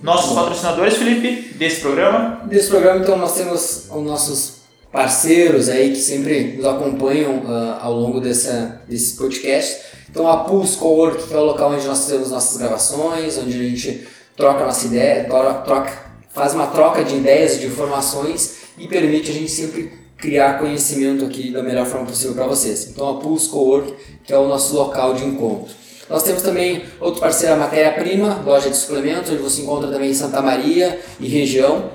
Nossos 0.02 0.34
patrocinadores, 0.34 0.96
Felipe, 0.96 1.54
desse 1.56 1.82
programa, 1.82 2.42
Desse 2.46 2.70
programa, 2.70 3.02
então, 3.02 3.18
nós 3.18 3.36
temos 3.36 3.90
os 3.90 4.04
nossos 4.04 4.56
parceiros 4.96 5.68
aí 5.68 5.90
que 5.90 5.98
sempre 5.98 6.54
nos 6.56 6.66
acompanham 6.66 7.40
uh, 7.40 7.80
ao 7.82 7.92
longo 7.92 8.22
dessa, 8.22 8.82
desse 8.88 9.18
podcast. 9.18 9.82
Então 10.10 10.26
a 10.30 10.46
Pulse 10.46 10.78
Cowork, 10.78 11.28
que 11.28 11.34
é 11.34 11.38
o 11.38 11.44
local 11.44 11.74
onde 11.74 11.86
nós 11.86 12.08
temos 12.08 12.32
nossas 12.32 12.56
gravações, 12.56 13.38
onde 13.38 13.60
a 13.60 13.64
gente 13.64 14.08
troca 14.38 14.66
nossa 14.66 14.86
ideia, 14.86 15.26
troca, 15.26 15.92
faz 16.34 16.54
uma 16.54 16.68
troca 16.68 17.04
de 17.04 17.16
ideias, 17.16 17.60
de 17.60 17.68
informações 17.68 18.60
e 18.78 18.88
permite 18.88 19.32
a 19.32 19.34
gente 19.34 19.52
sempre 19.52 20.05
criar 20.26 20.58
conhecimento 20.58 21.24
aqui 21.24 21.52
da 21.52 21.62
melhor 21.62 21.86
forma 21.86 22.08
possível 22.08 22.34
para 22.34 22.48
vocês. 22.48 22.88
Então 22.90 23.08
a 23.08 23.20
Pulse 23.20 23.48
Cowork, 23.48 23.94
que 24.24 24.34
é 24.34 24.38
o 24.38 24.48
nosso 24.48 24.76
local 24.76 25.14
de 25.14 25.24
encontro. 25.24 25.72
Nós 26.10 26.24
temos 26.24 26.42
também 26.42 26.84
outro 27.00 27.20
parceiro, 27.22 27.54
a 27.54 27.58
Matéria 27.58 27.94
Prima, 27.94 28.42
loja 28.44 28.70
de 28.70 28.76
suplementos, 28.76 29.32
onde 29.32 29.42
você 29.42 29.62
encontra 29.62 29.90
também 29.92 30.10
em 30.10 30.14
Santa 30.14 30.42
Maria 30.42 31.00
e 31.20 31.28
região. 31.28 31.92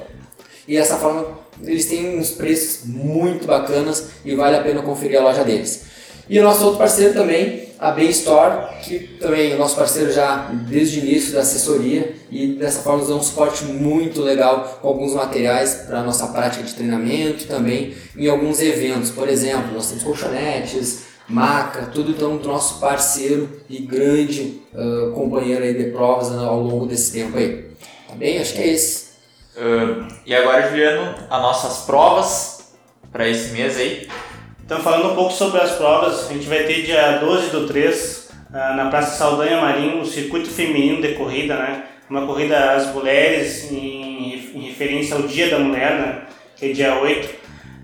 E 0.66 0.77
dessa 0.77 0.97
forma 0.97 1.40
eles 1.64 1.87
têm 1.87 2.19
uns 2.19 2.31
preços 2.31 2.87
muito 2.87 3.47
bacanas 3.47 4.07
e 4.25 4.35
vale 4.35 4.57
a 4.57 4.62
pena 4.62 4.81
conferir 4.81 5.19
a 5.19 5.23
loja 5.23 5.43
deles. 5.43 5.89
E 6.31 6.38
o 6.38 6.45
nosso 6.45 6.62
outro 6.62 6.79
parceiro 6.79 7.12
também, 7.12 7.71
a 7.77 7.90
Bay 7.90 8.09
Store, 8.11 8.77
que 8.85 9.01
também 9.21 9.51
é 9.51 9.55
o 9.57 9.59
nosso 9.59 9.75
parceiro 9.75 10.12
já 10.12 10.49
desde 10.69 11.01
o 11.01 11.03
início 11.03 11.33
da 11.33 11.40
assessoria 11.40 12.14
e 12.31 12.55
dessa 12.55 12.83
forma 12.83 13.01
nos 13.01 13.09
dá 13.09 13.16
um 13.16 13.23
suporte 13.23 13.64
muito 13.64 14.23
legal 14.23 14.79
com 14.81 14.87
alguns 14.87 15.12
materiais 15.12 15.87
para 15.88 15.99
a 15.99 16.03
nossa 16.05 16.29
prática 16.29 16.62
de 16.62 16.73
treinamento 16.73 17.49
também 17.49 17.97
em 18.16 18.29
alguns 18.29 18.61
eventos. 18.61 19.11
Por 19.11 19.29
exemplo, 19.29 19.73
nós 19.75 19.88
temos 19.88 20.05
colchonetes, 20.05 21.07
maca, 21.27 21.87
tudo 21.87 22.12
então 22.12 22.37
do 22.37 22.47
nosso 22.47 22.79
parceiro 22.79 23.51
e 23.69 23.79
grande 23.81 24.62
uh, 24.73 25.11
companheiro 25.11 25.64
aí 25.64 25.75
de 25.75 25.90
provas 25.90 26.31
ao 26.31 26.61
longo 26.61 26.87
desse 26.87 27.11
tempo 27.11 27.37
aí. 27.37 27.71
Tá 28.07 28.14
bem? 28.14 28.38
Acho 28.38 28.55
que 28.55 28.62
é 28.62 28.69
esse. 28.69 29.11
Uh, 29.57 30.07
e 30.25 30.33
agora, 30.33 30.69
Juliano, 30.69 31.12
as 31.29 31.43
nossas 31.43 31.87
provas 31.87 32.73
para 33.11 33.29
esse 33.29 33.51
mês 33.51 33.77
aí. 33.77 34.07
Então, 34.70 34.80
falando 34.85 35.11
um 35.11 35.14
pouco 35.16 35.33
sobre 35.33 35.61
as 35.61 35.72
provas, 35.72 36.30
a 36.30 36.33
gente 36.33 36.46
vai 36.46 36.62
ter 36.62 36.83
dia 36.83 37.18
12 37.18 37.50
do 37.50 37.66
3, 37.66 38.28
uh, 38.50 38.76
na 38.76 38.87
Praça 38.88 39.16
Saldanha 39.16 39.61
Marinho, 39.61 40.00
o 40.00 40.06
circuito 40.06 40.48
feminino 40.48 41.02
de 41.02 41.14
corrida, 41.14 41.56
né? 41.56 41.87
Uma 42.09 42.24
corrida 42.24 42.74
às 42.74 42.87
mulheres 42.94 43.68
em, 43.72 44.33
em 44.54 44.68
referência 44.68 45.16
ao 45.16 45.22
Dia 45.22 45.50
da 45.50 45.59
Mulher, 45.59 45.98
né? 45.98 46.22
Que 46.54 46.70
é 46.70 46.72
dia 46.72 47.00
8. 47.00 47.28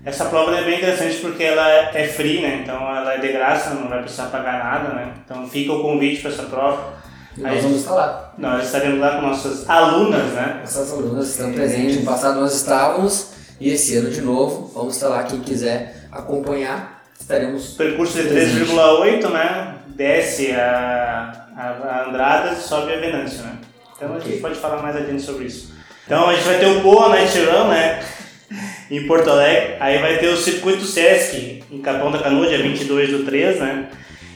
Essa 0.05 0.27
prova 0.27 0.55
é 0.55 0.63
bem 0.63 0.77
interessante 0.77 1.17
porque 1.17 1.43
ela 1.43 1.69
é 1.93 2.07
free, 2.07 2.39
né? 2.39 2.61
Então 2.63 2.75
ela 2.75 3.15
é 3.15 3.17
de 3.17 3.33
graça, 3.33 3.71
não 3.71 3.89
vai 3.89 3.99
precisar 3.99 4.27
pagar 4.27 4.57
nada, 4.57 4.95
né? 4.95 5.11
Então 5.25 5.45
fica 5.45 5.73
o 5.73 5.81
convite 5.81 6.21
para 6.21 6.31
essa 6.31 6.43
prova. 6.43 6.93
E 7.37 7.41
nós 7.41 7.63
vamos 7.63 7.79
estar 7.79 7.95
lá. 7.95 8.33
Nós 8.37 8.63
estaremos 8.63 9.01
lá 9.01 9.17
com 9.17 9.23
nossas 9.23 9.69
alunas, 9.69 10.31
né? 10.31 10.59
Nossas 10.61 10.93
alunas 10.93 11.31
estão 11.31 11.51
presentes. 11.51 11.97
No 11.97 12.05
passado 12.05 12.39
nós 12.39 12.55
estávamos 12.55 13.31
e 13.59 13.71
esse 13.71 13.97
ano 13.97 14.09
de 14.09 14.21
novo. 14.21 14.71
Vamos 14.73 14.95
estar 14.95 15.09
lá. 15.09 15.23
Quem 15.23 15.41
quiser 15.41 15.96
acompanhar, 16.17 17.03
estaremos. 17.19 17.73
Percurso 17.73 18.21
de 18.21 18.29
3,8, 18.29 19.29
né? 19.29 19.75
Desce 19.87 20.51
a, 20.51 21.47
a, 21.55 21.63
a 21.63 22.09
Andrada 22.09 22.53
e 22.53 22.55
sobe 22.55 22.93
a 22.93 22.97
Venâncio, 22.97 23.43
né? 23.43 23.57
Então 23.95 24.09
okay. 24.09 24.21
a 24.21 24.31
gente 24.31 24.41
pode 24.41 24.55
falar 24.55 24.81
mais 24.81 24.95
adiante 24.95 25.21
sobre 25.21 25.45
isso. 25.45 25.73
Então 26.05 26.29
a 26.29 26.33
gente 26.33 26.45
vai 26.45 26.59
ter 26.59 26.67
o 26.67 26.81
Boa 26.81 27.09
Night 27.09 27.39
Run, 27.39 27.67
né? 27.69 28.03
em 28.89 29.05
Porto 29.07 29.29
Alegre. 29.29 29.75
Aí 29.79 29.99
vai 29.99 30.17
ter 30.17 30.27
o 30.27 30.37
Circuito 30.37 30.83
Sesc 30.83 31.63
em 31.71 31.81
Capão 31.81 32.11
da 32.11 32.19
Canoa, 32.19 32.47
dia 32.47 32.61
22 32.61 33.09
do 33.11 33.25
3, 33.25 33.59
né? 33.59 33.89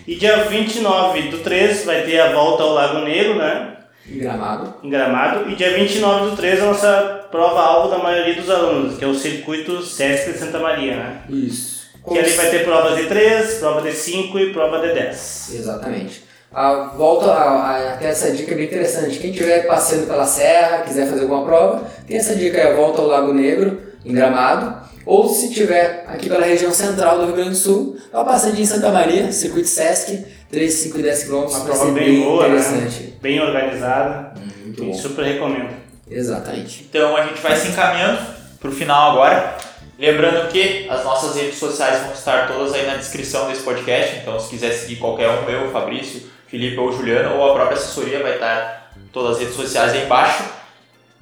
E 0.08 0.16
dia 0.16 0.44
29 0.44 1.22
do 1.30 1.38
3 1.40 1.86
vai 1.86 2.02
ter 2.04 2.20
a 2.20 2.32
volta 2.32 2.64
ao 2.64 2.74
Lago 2.74 3.06
Negro, 3.06 3.36
né? 3.36 3.78
Em 4.10 4.18
Gramado. 4.18 4.74
Em 4.84 4.90
Gramado. 4.90 5.50
E 5.50 5.56
dia 5.56 5.74
29 5.74 6.32
do 6.32 6.36
3 6.36 6.62
a 6.62 6.66
nossa 6.66 7.21
prova-alvo 7.32 7.90
da 7.90 7.98
maioria 7.98 8.36
dos 8.36 8.50
alunos, 8.50 8.98
que 8.98 9.04
é 9.04 9.08
o 9.08 9.16
Circuito 9.16 9.82
Sesc 9.82 10.34
de 10.34 10.38
Santa 10.38 10.60
Maria, 10.60 10.96
né? 10.96 11.22
Isso. 11.30 11.82
Que 12.08 12.20
ali 12.20 12.32
vai 12.32 12.50
ter 12.50 12.64
provas 12.64 12.98
de 12.98 13.06
3, 13.06 13.54
prova 13.60 13.82
de 13.82 13.94
5 13.94 14.40
e 14.40 14.54
prova 14.54 14.80
de 14.80 14.94
10. 14.94 15.52
Exatamente. 15.54 16.24
A 16.54 16.68
a, 16.98 17.94
até 17.94 18.10
essa 18.10 18.32
dica 18.32 18.52
é 18.54 18.56
bem 18.56 18.66
interessante. 18.66 19.20
Quem 19.20 19.32
estiver 19.32 19.66
passeando 19.66 20.08
pela 20.08 20.26
serra, 20.26 20.80
quiser 20.80 21.08
fazer 21.08 21.22
alguma 21.22 21.46
prova, 21.46 21.88
tem 22.06 22.18
essa 22.18 22.36
dica 22.36 22.58
aí, 22.58 22.74
a 22.74 22.76
volta 22.76 23.02
ao 23.02 23.08
Lago 23.08 23.34
Negro 23.34 23.80
em 24.04 24.14
Gramado, 24.14 24.82
ou 25.06 25.30
se 25.30 25.54
tiver 25.54 26.04
aqui 26.08 26.28
pela 26.28 26.46
região 26.46 26.72
central 26.72 27.20
do 27.20 27.26
Rio 27.26 27.36
Grande 27.36 27.52
do 27.52 27.56
Sul, 27.56 27.98
dá 28.12 28.20
uma 28.20 28.26
passadinha 28.26 28.64
em 28.64 28.68
Santa 28.68 28.92
Maria, 28.92 29.32
circuito 29.32 29.70
Sesc, 29.70 30.26
3, 30.50 30.74
5 30.74 31.00
e 31.00 31.04
10 31.04 31.24
quilômetros. 31.24 31.56
Uma 31.56 31.66
prova 31.66 31.86
bem, 31.92 32.04
bem 32.04 32.24
boa, 32.24 32.48
interessante. 32.48 33.04
Né? 33.04 33.12
bem 33.22 33.40
organizada, 33.40 34.34
Muito 34.64 34.84
bom. 34.84 34.94
super 34.94 35.24
recomendo. 35.24 35.81
Exatamente. 36.12 36.86
Então 36.90 37.16
a 37.16 37.26
gente 37.26 37.42
vai 37.42 37.56
se 37.56 37.70
encaminhando 37.70 38.20
para 38.60 38.70
o 38.70 38.74
final 38.74 39.12
agora. 39.12 39.58
Lembrando 39.98 40.50
que 40.50 40.88
as 40.90 41.04
nossas 41.04 41.36
redes 41.36 41.58
sociais 41.58 42.02
vão 42.02 42.12
estar 42.12 42.48
todas 42.48 42.74
aí 42.74 42.86
na 42.88 42.96
descrição 42.96 43.48
desse 43.48 43.62
podcast, 43.62 44.18
então 44.18 44.40
se 44.40 44.50
quiser 44.50 44.72
seguir 44.72 44.96
qualquer 44.96 45.30
um, 45.30 45.48
eu, 45.48 45.72
Fabrício, 45.72 46.24
Felipe 46.48 46.78
ou 46.78 46.92
Juliano, 46.92 47.36
ou 47.36 47.52
a 47.52 47.54
própria 47.54 47.78
assessoria 47.78 48.22
vai 48.22 48.34
estar 48.34 48.92
todas 49.14 49.34
as 49.34 49.40
redes 49.40 49.56
sociais 49.56 49.94
aí 49.94 50.06
embaixo. 50.06 50.44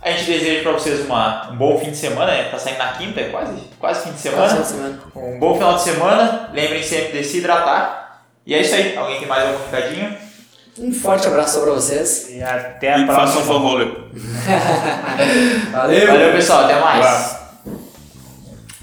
A 0.01 0.11
gente 0.11 0.31
deseja 0.31 0.63
para 0.63 0.71
vocês 0.71 1.01
uma, 1.01 1.51
um 1.51 1.57
bom 1.57 1.77
fim 1.77 1.91
de 1.91 1.97
semana, 1.97 2.31
né? 2.31 2.43
Tá 2.45 2.57
saindo 2.57 2.77
na 2.77 2.93
quinta, 2.93 3.19
é 3.19 3.29
quase, 3.29 3.61
quase 3.77 4.03
fim 4.03 4.13
de 4.13 4.19
semana. 4.19 4.55
Quase 4.55 4.71
semana. 4.71 5.01
Um 5.13 5.39
bom 5.39 5.55
final 5.55 5.75
de 5.75 5.81
semana. 5.81 6.49
Lembrem 6.53 6.81
sempre 6.81 7.19
de 7.19 7.25
se 7.25 7.39
hidratar. 7.39 8.23
E 8.45 8.55
é 8.55 8.61
isso 8.61 8.75
aí. 8.75 8.95
Alguém 8.95 9.19
tem 9.19 9.27
mais 9.27 9.43
algum 9.43 9.69
recadinho? 9.69 10.17
Um 10.79 10.93
forte 10.93 11.27
abraço 11.27 11.59
para 11.61 11.71
vocês. 11.71 12.27
E 12.29 12.41
até 12.41 12.93
a 12.93 12.99
e 12.99 13.05
próxima. 13.05 13.27
Façam 13.27 13.43
Valeu. 15.71 16.07
Valeu, 16.07 16.31
pessoal. 16.33 16.65
Até 16.65 16.79
mais. 16.79 17.38